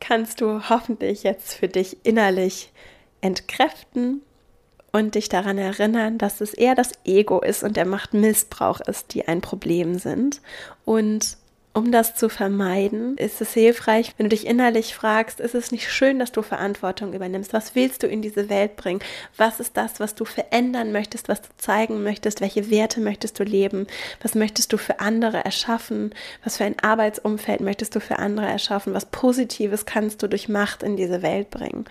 kannst 0.00 0.42
du 0.42 0.68
hoffentlich 0.68 1.22
jetzt 1.22 1.54
für 1.54 1.68
dich 1.68 2.04
innerlich 2.04 2.72
entkräften 3.22 4.20
und 4.92 5.14
dich 5.14 5.28
daran 5.28 5.58
erinnern, 5.58 6.18
dass 6.18 6.40
es 6.40 6.54
eher 6.54 6.74
das 6.74 6.92
Ego 7.04 7.40
ist 7.40 7.62
und 7.62 7.76
der 7.76 7.86
Machtmissbrauch 7.86 8.80
ist, 8.80 9.14
die 9.14 9.28
ein 9.28 9.40
Problem 9.40 9.98
sind. 9.98 10.40
Und 10.84 11.36
um 11.78 11.92
das 11.92 12.16
zu 12.16 12.28
vermeiden, 12.28 13.16
ist 13.18 13.40
es 13.40 13.52
hilfreich, 13.52 14.12
wenn 14.16 14.24
du 14.24 14.30
dich 14.30 14.48
innerlich 14.48 14.96
fragst, 14.96 15.38
ist 15.38 15.54
es 15.54 15.70
nicht 15.70 15.92
schön, 15.92 16.18
dass 16.18 16.32
du 16.32 16.42
Verantwortung 16.42 17.12
übernimmst? 17.12 17.52
Was 17.52 17.76
willst 17.76 18.02
du 18.02 18.08
in 18.08 18.20
diese 18.20 18.48
Welt 18.48 18.74
bringen? 18.74 19.00
Was 19.36 19.60
ist 19.60 19.76
das, 19.76 20.00
was 20.00 20.16
du 20.16 20.24
verändern 20.24 20.90
möchtest, 20.90 21.28
was 21.28 21.42
du 21.42 21.48
zeigen 21.56 22.02
möchtest? 22.02 22.40
Welche 22.40 22.68
Werte 22.70 23.00
möchtest 23.00 23.38
du 23.38 23.44
leben? 23.44 23.86
Was 24.22 24.34
möchtest 24.34 24.72
du 24.72 24.76
für 24.76 24.98
andere 24.98 25.44
erschaffen? 25.44 26.12
Was 26.42 26.56
für 26.56 26.64
ein 26.64 26.78
Arbeitsumfeld 26.80 27.60
möchtest 27.60 27.94
du 27.94 28.00
für 28.00 28.18
andere 28.18 28.46
erschaffen? 28.46 28.94
Was 28.94 29.06
Positives 29.06 29.86
kannst 29.86 30.22
du 30.22 30.26
durch 30.26 30.48
Macht 30.48 30.82
in 30.82 30.96
diese 30.96 31.22
Welt 31.22 31.50
bringen? 31.50 31.84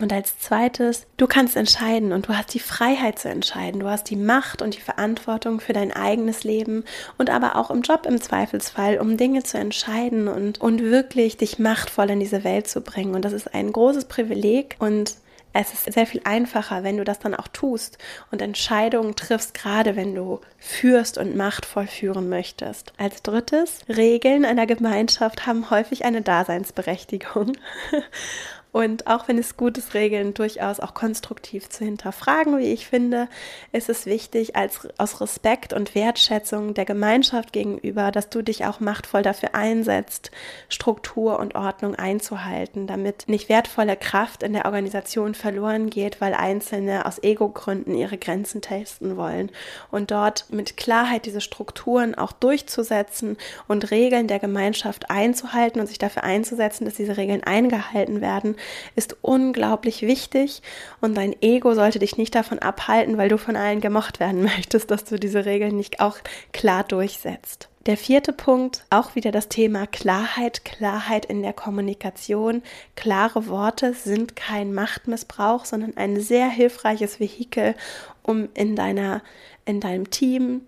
Und 0.00 0.12
als 0.12 0.38
zweites, 0.38 1.06
du 1.16 1.26
kannst 1.26 1.56
entscheiden 1.56 2.12
und 2.12 2.28
du 2.28 2.36
hast 2.36 2.54
die 2.54 2.60
Freiheit 2.60 3.18
zu 3.18 3.28
entscheiden. 3.28 3.80
Du 3.80 3.88
hast 3.88 4.08
die 4.10 4.16
Macht 4.16 4.62
und 4.62 4.76
die 4.76 4.80
Verantwortung 4.80 5.60
für 5.60 5.72
dein 5.72 5.92
eigenes 5.92 6.44
Leben 6.44 6.84
und 7.18 7.30
aber 7.30 7.56
auch 7.56 7.70
im 7.70 7.82
Job 7.82 8.06
im 8.06 8.20
Zweifelsfall, 8.20 8.98
um 8.98 9.16
Dinge 9.16 9.42
zu 9.42 9.58
entscheiden 9.58 10.28
und, 10.28 10.60
und 10.60 10.82
wirklich 10.82 11.36
dich 11.36 11.58
machtvoll 11.58 12.10
in 12.10 12.20
diese 12.20 12.44
Welt 12.44 12.68
zu 12.68 12.80
bringen. 12.80 13.14
Und 13.14 13.24
das 13.24 13.32
ist 13.32 13.52
ein 13.52 13.72
großes 13.72 14.04
Privileg 14.04 14.76
und 14.78 15.16
es 15.52 15.72
ist 15.72 15.92
sehr 15.92 16.06
viel 16.06 16.20
einfacher, 16.24 16.84
wenn 16.84 16.98
du 16.98 17.04
das 17.04 17.18
dann 17.18 17.34
auch 17.34 17.48
tust 17.48 17.98
und 18.30 18.42
Entscheidungen 18.42 19.16
triffst, 19.16 19.54
gerade 19.54 19.96
wenn 19.96 20.14
du 20.14 20.40
führst 20.58 21.18
und 21.18 21.36
machtvoll 21.36 21.86
führen 21.86 22.28
möchtest. 22.28 22.92
Als 22.96 23.22
drittes, 23.22 23.80
Regeln 23.88 24.44
einer 24.44 24.66
Gemeinschaft 24.66 25.46
haben 25.46 25.70
häufig 25.70 26.04
eine 26.04 26.22
Daseinsberechtigung. 26.22 27.54
Und 28.70 29.06
auch 29.06 29.28
wenn 29.28 29.38
es 29.38 29.56
gut 29.56 29.78
ist, 29.78 29.94
Regeln 29.94 30.34
durchaus 30.34 30.78
auch 30.78 30.92
konstruktiv 30.92 31.70
zu 31.70 31.84
hinterfragen, 31.84 32.58
wie 32.58 32.72
ich 32.72 32.86
finde, 32.86 33.28
ist 33.72 33.88
es 33.88 34.04
wichtig, 34.04 34.56
als, 34.56 34.86
aus 34.98 35.22
Respekt 35.22 35.72
und 35.72 35.94
Wertschätzung 35.94 36.74
der 36.74 36.84
Gemeinschaft 36.84 37.54
gegenüber, 37.54 38.12
dass 38.12 38.28
du 38.28 38.42
dich 38.42 38.66
auch 38.66 38.78
machtvoll 38.78 39.22
dafür 39.22 39.54
einsetzt, 39.54 40.30
Struktur 40.68 41.38
und 41.38 41.54
Ordnung 41.54 41.94
einzuhalten, 41.94 42.86
damit 42.86 43.24
nicht 43.26 43.48
wertvolle 43.48 43.96
Kraft 43.96 44.42
in 44.42 44.52
der 44.52 44.66
Organisation 44.66 45.34
verloren 45.34 45.88
geht, 45.88 46.20
weil 46.20 46.34
Einzelne 46.34 47.06
aus 47.06 47.22
Ego-Gründen 47.22 47.94
ihre 47.94 48.18
Grenzen 48.18 48.60
testen 48.60 49.16
wollen. 49.16 49.50
Und 49.90 50.10
dort 50.10 50.46
mit 50.50 50.76
Klarheit 50.76 51.24
diese 51.24 51.40
Strukturen 51.40 52.14
auch 52.14 52.32
durchzusetzen 52.32 53.38
und 53.66 53.90
Regeln 53.90 54.26
der 54.26 54.40
Gemeinschaft 54.40 55.10
einzuhalten 55.10 55.80
und 55.80 55.86
sich 55.86 55.98
dafür 55.98 56.24
einzusetzen, 56.24 56.84
dass 56.84 56.94
diese 56.94 57.16
Regeln 57.16 57.42
eingehalten 57.42 58.20
werden, 58.20 58.56
ist 58.96 59.16
unglaublich 59.22 60.02
wichtig 60.02 60.62
und 61.00 61.16
dein 61.16 61.34
Ego 61.40 61.74
sollte 61.74 61.98
dich 61.98 62.16
nicht 62.16 62.34
davon 62.34 62.58
abhalten, 62.58 63.18
weil 63.18 63.28
du 63.28 63.38
von 63.38 63.56
allen 63.56 63.80
gemocht 63.80 64.20
werden 64.20 64.42
möchtest, 64.56 64.90
dass 64.90 65.04
du 65.04 65.18
diese 65.18 65.44
Regeln 65.44 65.76
nicht 65.76 66.00
auch 66.00 66.18
klar 66.52 66.84
durchsetzt. 66.84 67.68
Der 67.86 67.96
vierte 67.96 68.34
Punkt, 68.34 68.84
auch 68.90 69.14
wieder 69.14 69.32
das 69.32 69.48
Thema 69.48 69.86
Klarheit, 69.86 70.66
Klarheit 70.66 71.24
in 71.24 71.40
der 71.40 71.54
Kommunikation. 71.54 72.62
Klare 72.96 73.48
Worte 73.48 73.94
sind 73.94 74.36
kein 74.36 74.74
Machtmissbrauch, 74.74 75.64
sondern 75.64 75.96
ein 75.96 76.20
sehr 76.20 76.50
hilfreiches 76.50 77.18
Vehikel, 77.18 77.74
um 78.22 78.50
in 78.52 78.76
deiner, 78.76 79.22
in 79.64 79.80
deinem 79.80 80.10
Team, 80.10 80.66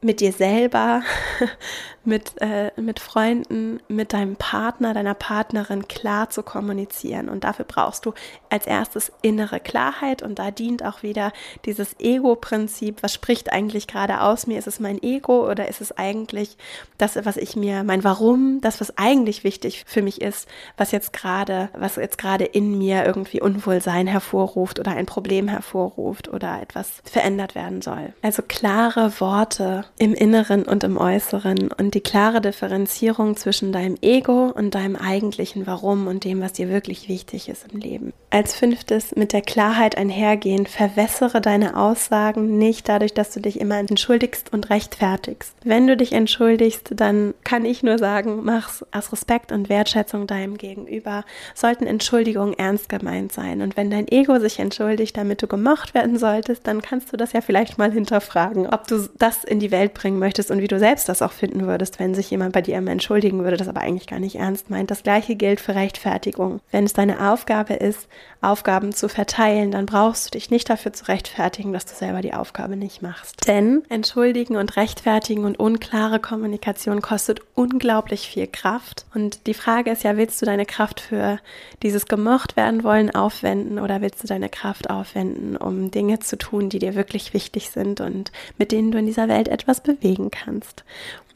mit 0.00 0.20
dir 0.20 0.32
selber, 0.32 1.02
mit, 2.04 2.40
äh, 2.40 2.70
mit 2.80 3.00
Freunden, 3.00 3.80
mit 3.88 4.12
deinem 4.12 4.36
Partner, 4.36 4.94
deiner 4.94 5.14
Partnerin 5.14 5.86
klar 5.86 6.30
zu 6.30 6.42
kommunizieren. 6.42 7.28
Und 7.28 7.44
dafür 7.44 7.64
brauchst 7.64 8.06
du 8.06 8.12
als 8.50 8.66
erstes 8.66 9.12
innere 9.22 9.60
Klarheit. 9.60 10.22
Und 10.22 10.38
da 10.38 10.50
dient 10.50 10.84
auch 10.84 11.02
wieder 11.02 11.32
dieses 11.64 11.98
Ego-Prinzip. 12.00 13.02
Was 13.02 13.14
spricht 13.14 13.52
eigentlich 13.52 13.86
gerade 13.86 14.20
aus 14.20 14.46
mir? 14.46 14.58
Ist 14.58 14.66
es 14.66 14.80
mein 14.80 15.02
Ego 15.02 15.48
oder 15.48 15.68
ist 15.68 15.80
es 15.80 15.96
eigentlich 15.96 16.56
das, 16.98 17.16
was 17.24 17.36
ich 17.36 17.56
mir, 17.56 17.84
mein 17.84 18.04
Warum, 18.04 18.60
das, 18.60 18.80
was 18.80 18.98
eigentlich 18.98 19.44
wichtig 19.44 19.84
für 19.86 20.02
mich 20.02 20.20
ist, 20.20 20.48
was 20.76 20.90
jetzt 20.90 21.12
gerade, 21.12 21.68
was 21.76 21.96
jetzt 21.96 22.18
gerade 22.18 22.44
in 22.44 22.78
mir 22.78 23.04
irgendwie 23.04 23.40
Unwohlsein 23.40 24.06
hervorruft 24.06 24.80
oder 24.80 24.92
ein 24.92 25.06
Problem 25.06 25.48
hervorruft 25.48 26.28
oder 26.28 26.60
etwas 26.60 27.02
verändert 27.04 27.54
werden 27.54 27.80
soll. 27.80 28.12
Also 28.22 28.42
klare 28.42 29.20
Worte 29.20 29.84
im 29.98 30.14
Inneren 30.14 30.64
und 30.64 30.84
im 30.84 30.96
Äußeren 30.96 31.70
und 31.70 31.91
die 31.94 32.00
klare 32.00 32.40
Differenzierung 32.40 33.36
zwischen 33.36 33.72
deinem 33.72 33.96
Ego 34.00 34.46
und 34.54 34.74
deinem 34.74 34.96
eigentlichen 34.96 35.66
Warum 35.66 36.06
und 36.06 36.24
dem, 36.24 36.40
was 36.40 36.52
dir 36.54 36.68
wirklich 36.68 37.08
wichtig 37.08 37.48
ist 37.48 37.66
im 37.72 37.80
Leben. 37.80 38.12
Als 38.30 38.54
fünftes 38.54 39.14
mit 39.14 39.34
der 39.34 39.42
Klarheit 39.42 39.98
einhergehen, 39.98 40.66
verwässere 40.66 41.42
deine 41.42 41.76
Aussagen 41.76 42.56
nicht 42.56 42.88
dadurch, 42.88 43.12
dass 43.12 43.30
du 43.30 43.40
dich 43.40 43.60
immer 43.60 43.78
entschuldigst 43.78 44.52
und 44.52 44.70
rechtfertigst. 44.70 45.54
Wenn 45.64 45.86
du 45.86 45.96
dich 45.96 46.12
entschuldigst, 46.12 46.92
dann 46.96 47.34
kann 47.44 47.66
ich 47.66 47.82
nur 47.82 47.98
sagen, 47.98 48.40
mach's 48.42 48.86
aus 48.90 49.12
Respekt 49.12 49.52
und 49.52 49.68
Wertschätzung 49.68 50.26
deinem 50.26 50.56
Gegenüber. 50.56 51.24
Sollten 51.54 51.86
Entschuldigungen 51.86 52.54
ernst 52.58 52.88
gemeint 52.88 53.32
sein. 53.32 53.60
Und 53.60 53.76
wenn 53.76 53.90
dein 53.90 54.08
Ego 54.08 54.38
sich 54.38 54.58
entschuldigt, 54.58 55.16
damit 55.16 55.42
du 55.42 55.46
gemocht 55.46 55.92
werden 55.92 56.18
solltest, 56.18 56.66
dann 56.66 56.80
kannst 56.80 57.12
du 57.12 57.18
das 57.18 57.34
ja 57.34 57.42
vielleicht 57.42 57.76
mal 57.76 57.92
hinterfragen, 57.92 58.66
ob 58.66 58.86
du 58.86 59.08
das 59.18 59.44
in 59.44 59.60
die 59.60 59.70
Welt 59.70 59.92
bringen 59.92 60.18
möchtest 60.18 60.50
und 60.50 60.62
wie 60.62 60.68
du 60.68 60.78
selbst 60.78 61.08
das 61.08 61.20
auch 61.20 61.32
finden 61.32 61.66
würdest, 61.66 61.81
wenn 61.98 62.14
sich 62.14 62.30
jemand 62.30 62.52
bei 62.52 62.62
dir 62.62 62.78
immer 62.78 62.90
entschuldigen 62.90 63.44
würde, 63.44 63.56
das 63.56 63.68
aber 63.68 63.80
eigentlich 63.80 64.06
gar 64.06 64.20
nicht 64.20 64.36
ernst 64.36 64.70
meint. 64.70 64.90
Das 64.90 65.02
gleiche 65.02 65.36
gilt 65.36 65.60
für 65.60 65.74
Rechtfertigung. 65.74 66.60
Wenn 66.70 66.84
es 66.84 66.92
deine 66.92 67.30
Aufgabe 67.30 67.74
ist, 67.74 68.08
Aufgaben 68.40 68.92
zu 68.92 69.08
verteilen, 69.08 69.70
dann 69.70 69.86
brauchst 69.86 70.26
du 70.26 70.30
dich 70.30 70.50
nicht 70.50 70.68
dafür 70.68 70.92
zu 70.92 71.06
rechtfertigen, 71.06 71.72
dass 71.72 71.86
du 71.86 71.94
selber 71.94 72.22
die 72.22 72.34
Aufgabe 72.34 72.76
nicht 72.76 73.00
machst. 73.00 73.46
Denn 73.46 73.82
entschuldigen 73.88 74.56
und 74.56 74.76
rechtfertigen 74.76 75.44
und 75.44 75.60
unklare 75.60 76.18
Kommunikation 76.18 77.02
kostet 77.02 77.40
unglaublich 77.54 78.28
viel 78.28 78.48
Kraft. 78.48 79.06
Und 79.14 79.46
die 79.46 79.54
Frage 79.54 79.90
ist 79.90 80.02
ja, 80.02 80.16
willst 80.16 80.42
du 80.42 80.46
deine 80.46 80.66
Kraft 80.66 81.00
für 81.00 81.38
dieses 81.82 82.06
gemocht 82.06 82.56
werden 82.56 82.82
wollen 82.82 83.14
aufwenden 83.14 83.78
oder 83.78 84.00
willst 84.00 84.22
du 84.22 84.26
deine 84.26 84.48
Kraft 84.48 84.90
aufwenden, 84.90 85.56
um 85.56 85.90
Dinge 85.90 86.18
zu 86.18 86.36
tun, 86.36 86.68
die 86.68 86.80
dir 86.80 86.96
wirklich 86.96 87.34
wichtig 87.34 87.70
sind 87.70 88.00
und 88.00 88.32
mit 88.58 88.72
denen 88.72 88.90
du 88.90 88.98
in 88.98 89.06
dieser 89.06 89.28
Welt 89.28 89.48
etwas 89.48 89.80
bewegen 89.80 90.30
kannst. 90.30 90.84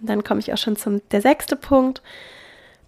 Und 0.00 0.09
dann 0.09 0.24
komme 0.24 0.40
ich 0.40 0.52
auch 0.52 0.59
schon 0.59 0.76
zum 0.76 1.00
der 1.11 1.20
sechste 1.20 1.56
Punkt. 1.56 2.02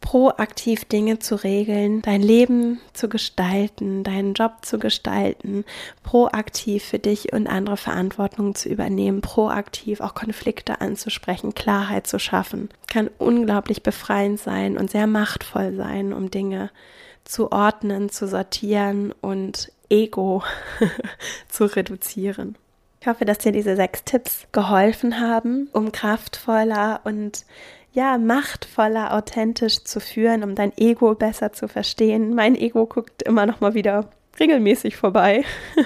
Proaktiv 0.00 0.84
Dinge 0.84 1.18
zu 1.18 1.34
regeln, 1.34 2.02
dein 2.02 2.22
Leben 2.22 2.80
zu 2.92 3.08
gestalten, 3.08 4.04
deinen 4.04 4.34
Job 4.34 4.58
zu 4.62 4.78
gestalten, 4.78 5.64
proaktiv 6.04 6.84
für 6.84 7.00
dich 7.00 7.32
und 7.32 7.48
andere 7.48 7.76
Verantwortung 7.76 8.54
zu 8.54 8.68
übernehmen, 8.68 9.22
proaktiv 9.22 10.00
auch 10.00 10.14
Konflikte 10.14 10.80
anzusprechen, 10.80 11.52
Klarheit 11.52 12.06
zu 12.06 12.20
schaffen, 12.20 12.68
kann 12.86 13.10
unglaublich 13.18 13.82
befreiend 13.82 14.38
sein 14.38 14.78
und 14.78 14.88
sehr 14.88 15.08
machtvoll 15.08 15.74
sein, 15.74 16.12
um 16.12 16.30
Dinge 16.30 16.70
zu 17.24 17.50
ordnen, 17.50 18.08
zu 18.08 18.28
sortieren 18.28 19.12
und 19.20 19.72
Ego 19.90 20.44
zu 21.48 21.64
reduzieren. 21.64 22.56
Ich 23.00 23.06
hoffe, 23.06 23.24
dass 23.24 23.38
dir 23.38 23.52
diese 23.52 23.76
sechs 23.76 24.04
Tipps 24.04 24.48
geholfen 24.52 25.20
haben, 25.20 25.68
um 25.72 25.92
kraftvoller 25.92 27.00
und 27.04 27.44
ja, 27.92 28.18
machtvoller, 28.18 29.14
authentisch 29.14 29.84
zu 29.84 30.00
führen, 30.00 30.42
um 30.42 30.54
dein 30.54 30.76
Ego 30.76 31.14
besser 31.14 31.52
zu 31.52 31.68
verstehen. 31.68 32.34
Mein 32.34 32.54
Ego 32.54 32.86
guckt 32.86 33.22
immer 33.22 33.46
noch 33.46 33.60
mal 33.60 33.74
wieder 33.74 34.10
regelmäßig 34.38 34.96
vorbei. 34.96 35.44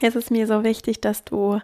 es 0.00 0.16
ist 0.16 0.30
mir 0.30 0.46
so 0.46 0.64
wichtig, 0.64 1.00
dass 1.00 1.24
du 1.24 1.60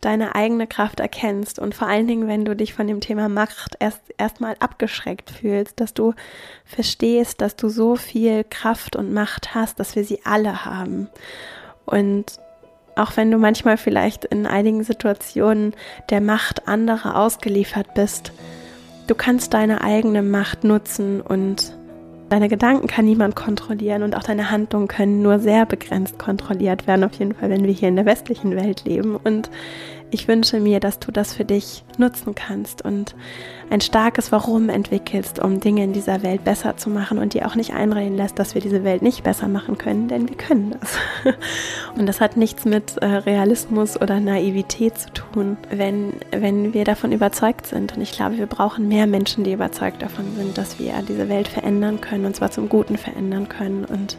deine 0.00 0.34
eigene 0.34 0.66
Kraft 0.66 0.98
erkennst 0.98 1.60
und 1.60 1.76
vor 1.76 1.86
allen 1.86 2.08
Dingen, 2.08 2.26
wenn 2.26 2.44
du 2.44 2.56
dich 2.56 2.74
von 2.74 2.88
dem 2.88 3.00
Thema 3.00 3.28
Macht 3.28 3.76
erst 3.78 4.02
erstmal 4.18 4.56
abgeschreckt 4.58 5.30
fühlst, 5.30 5.78
dass 5.78 5.94
du 5.94 6.12
verstehst, 6.64 7.40
dass 7.40 7.54
du 7.54 7.68
so 7.68 7.94
viel 7.94 8.44
Kraft 8.44 8.96
und 8.96 9.12
Macht 9.12 9.54
hast, 9.54 9.78
dass 9.78 9.94
wir 9.94 10.04
sie 10.04 10.20
alle 10.24 10.64
haben. 10.64 11.08
Und 11.84 12.40
auch 12.96 13.16
wenn 13.16 13.30
du 13.30 13.38
manchmal 13.38 13.76
vielleicht 13.76 14.24
in 14.24 14.46
einigen 14.46 14.84
Situationen 14.84 15.74
der 16.10 16.20
Macht 16.20 16.68
anderer 16.68 17.16
ausgeliefert 17.16 17.94
bist, 17.94 18.32
du 19.06 19.14
kannst 19.14 19.54
deine 19.54 19.82
eigene 19.82 20.22
Macht 20.22 20.64
nutzen 20.64 21.20
und 21.20 21.74
deine 22.28 22.48
Gedanken 22.48 22.86
kann 22.86 23.04
niemand 23.04 23.36
kontrollieren 23.36 24.02
und 24.02 24.16
auch 24.16 24.22
deine 24.22 24.50
Handlungen 24.50 24.88
können 24.88 25.20
nur 25.20 25.38
sehr 25.38 25.66
begrenzt 25.66 26.18
kontrolliert 26.18 26.86
werden, 26.86 27.04
auf 27.04 27.14
jeden 27.14 27.34
Fall, 27.34 27.50
wenn 27.50 27.64
wir 27.64 27.72
hier 27.72 27.88
in 27.88 27.96
der 27.96 28.06
westlichen 28.06 28.56
Welt 28.56 28.84
leben. 28.84 29.16
Und 29.16 29.50
ich 30.12 30.28
wünsche 30.28 30.60
mir, 30.60 30.78
dass 30.78 30.98
du 30.98 31.10
das 31.10 31.34
für 31.34 31.44
dich 31.44 31.84
nutzen 31.96 32.34
kannst 32.34 32.84
und 32.84 33.14
ein 33.70 33.80
starkes 33.80 34.30
Warum 34.30 34.68
entwickelst, 34.68 35.38
um 35.38 35.58
Dinge 35.58 35.84
in 35.84 35.94
dieser 35.94 36.22
Welt 36.22 36.44
besser 36.44 36.76
zu 36.76 36.90
machen 36.90 37.18
und 37.18 37.32
dir 37.32 37.46
auch 37.46 37.54
nicht 37.54 37.72
einreden 37.72 38.16
lässt, 38.16 38.38
dass 38.38 38.54
wir 38.54 38.60
diese 38.60 38.84
Welt 38.84 39.00
nicht 39.00 39.24
besser 39.24 39.48
machen 39.48 39.78
können, 39.78 40.08
denn 40.08 40.28
wir 40.28 40.36
können 40.36 40.76
das. 40.78 40.98
Und 41.96 42.06
das 42.06 42.20
hat 42.20 42.36
nichts 42.36 42.64
mit 42.64 42.96
äh, 42.98 43.06
Realismus 43.06 44.00
oder 44.00 44.20
Naivität 44.20 44.98
zu 44.98 45.12
tun, 45.12 45.56
wenn, 45.70 46.14
wenn 46.30 46.74
wir 46.74 46.84
davon 46.84 47.12
überzeugt 47.12 47.66
sind. 47.66 47.96
Und 47.96 48.02
ich 48.02 48.12
glaube, 48.12 48.38
wir 48.38 48.46
brauchen 48.46 48.88
mehr 48.88 49.06
Menschen, 49.06 49.44
die 49.44 49.52
überzeugt 49.52 50.02
davon 50.02 50.24
sind, 50.36 50.56
dass 50.56 50.78
wir 50.78 50.94
diese 51.06 51.28
Welt 51.28 51.48
verändern 51.48 52.00
können 52.00 52.26
und 52.26 52.36
zwar 52.36 52.50
zum 52.50 52.68
Guten 52.68 52.96
verändern 52.96 53.48
können 53.48 53.84
und 53.84 54.16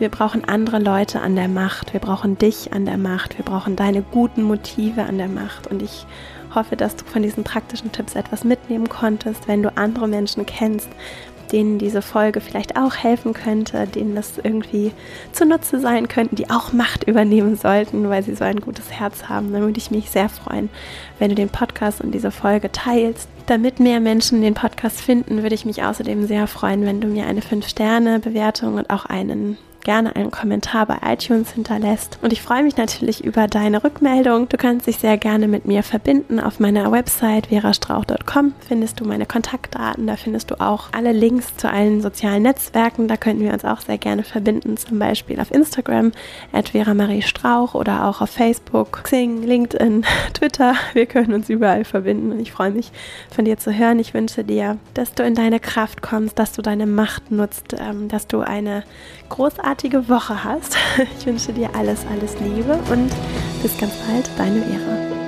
wir 0.00 0.08
brauchen 0.08 0.44
andere 0.46 0.78
Leute 0.78 1.20
an 1.20 1.36
der 1.36 1.48
Macht. 1.48 1.92
Wir 1.92 2.00
brauchen 2.00 2.38
dich 2.38 2.72
an 2.72 2.86
der 2.86 2.96
Macht. 2.96 3.36
Wir 3.36 3.44
brauchen 3.44 3.76
deine 3.76 4.00
guten 4.00 4.42
Motive 4.42 5.02
an 5.02 5.18
der 5.18 5.28
Macht. 5.28 5.66
Und 5.66 5.82
ich 5.82 6.06
hoffe, 6.54 6.74
dass 6.74 6.96
du 6.96 7.04
von 7.04 7.22
diesen 7.22 7.44
praktischen 7.44 7.92
Tipps 7.92 8.14
etwas 8.14 8.42
mitnehmen 8.42 8.88
konntest. 8.88 9.46
Wenn 9.46 9.62
du 9.62 9.76
andere 9.76 10.08
Menschen 10.08 10.46
kennst, 10.46 10.88
denen 11.52 11.78
diese 11.78 12.00
Folge 12.00 12.40
vielleicht 12.40 12.76
auch 12.76 12.96
helfen 12.96 13.34
könnte, 13.34 13.86
denen 13.86 14.14
das 14.14 14.38
irgendwie 14.42 14.92
zunutze 15.32 15.80
sein 15.80 16.08
könnte, 16.08 16.34
die 16.34 16.48
auch 16.48 16.72
Macht 16.72 17.04
übernehmen 17.04 17.56
sollten, 17.56 18.08
weil 18.08 18.22
sie 18.22 18.34
so 18.34 18.44
ein 18.44 18.60
gutes 18.60 18.90
Herz 18.90 19.28
haben, 19.28 19.52
dann 19.52 19.62
würde 19.62 19.78
ich 19.78 19.90
mich 19.90 20.10
sehr 20.10 20.30
freuen, 20.30 20.70
wenn 21.18 21.28
du 21.28 21.34
den 21.34 21.50
Podcast 21.50 22.00
und 22.00 22.12
diese 22.12 22.30
Folge 22.30 22.72
teilst. 22.72 23.28
Damit 23.46 23.80
mehr 23.80 24.00
Menschen 24.00 24.40
den 24.40 24.54
Podcast 24.54 25.00
finden, 25.00 25.42
würde 25.42 25.54
ich 25.54 25.66
mich 25.66 25.82
außerdem 25.82 26.26
sehr 26.26 26.46
freuen, 26.46 26.86
wenn 26.86 27.00
du 27.02 27.08
mir 27.08 27.26
eine 27.26 27.40
5-Sterne-Bewertung 27.40 28.74
und 28.74 28.88
auch 28.88 29.04
einen 29.04 29.58
gerne 29.82 30.16
einen 30.16 30.30
Kommentar 30.30 30.86
bei 30.86 30.98
iTunes 31.04 31.52
hinterlässt. 31.52 32.18
Und 32.22 32.32
ich 32.32 32.42
freue 32.42 32.62
mich 32.62 32.76
natürlich 32.76 33.24
über 33.24 33.46
deine 33.46 33.82
Rückmeldung. 33.82 34.48
Du 34.48 34.56
kannst 34.56 34.86
dich 34.86 34.98
sehr 34.98 35.16
gerne 35.16 35.48
mit 35.48 35.66
mir 35.66 35.82
verbinden. 35.82 36.40
Auf 36.40 36.60
meiner 36.60 36.90
Website 36.92 37.48
verastrauch.com 37.48 38.54
findest 38.66 39.00
du 39.00 39.04
meine 39.04 39.26
Kontaktdaten. 39.26 40.06
Da 40.06 40.16
findest 40.16 40.50
du 40.50 40.60
auch 40.60 40.88
alle 40.92 41.12
Links 41.12 41.56
zu 41.56 41.70
allen 41.70 42.00
sozialen 42.00 42.42
Netzwerken. 42.42 43.08
Da 43.08 43.16
könnten 43.16 43.42
wir 43.42 43.52
uns 43.52 43.64
auch 43.64 43.80
sehr 43.80 43.98
gerne 43.98 44.22
verbinden, 44.22 44.76
zum 44.76 44.98
Beispiel 44.98 45.40
auf 45.40 45.50
Instagram 45.50 46.12
at 46.52 46.70
Strauch 47.22 47.74
oder 47.74 48.06
auch 48.06 48.20
auf 48.20 48.30
Facebook, 48.30 49.04
Xing, 49.04 49.42
LinkedIn, 49.42 50.04
Twitter. 50.34 50.74
Wir 50.92 51.06
können 51.06 51.34
uns 51.34 51.48
überall 51.48 51.84
verbinden 51.84 52.32
und 52.32 52.40
ich 52.40 52.52
freue 52.52 52.70
mich 52.70 52.90
von 53.34 53.44
dir 53.44 53.58
zu 53.58 53.72
hören. 53.72 53.98
Ich 53.98 54.14
wünsche 54.14 54.44
dir, 54.44 54.78
dass 54.94 55.14
du 55.14 55.22
in 55.22 55.34
deine 55.34 55.60
Kraft 55.60 56.02
kommst, 56.02 56.38
dass 56.38 56.52
du 56.52 56.62
deine 56.62 56.86
Macht 56.86 57.30
nutzt, 57.30 57.76
ähm, 57.78 58.08
dass 58.08 58.26
du 58.26 58.40
eine 58.40 58.84
großartige 59.30 60.08
Woche 60.08 60.44
hast. 60.44 60.76
Ich 61.18 61.26
wünsche 61.26 61.52
dir 61.52 61.70
alles, 61.74 62.04
alles 62.10 62.38
Liebe 62.40 62.78
und 62.90 63.10
bis 63.62 63.78
ganz 63.78 63.94
bald, 64.06 64.28
deine 64.36 64.62
Vera. 64.62 65.19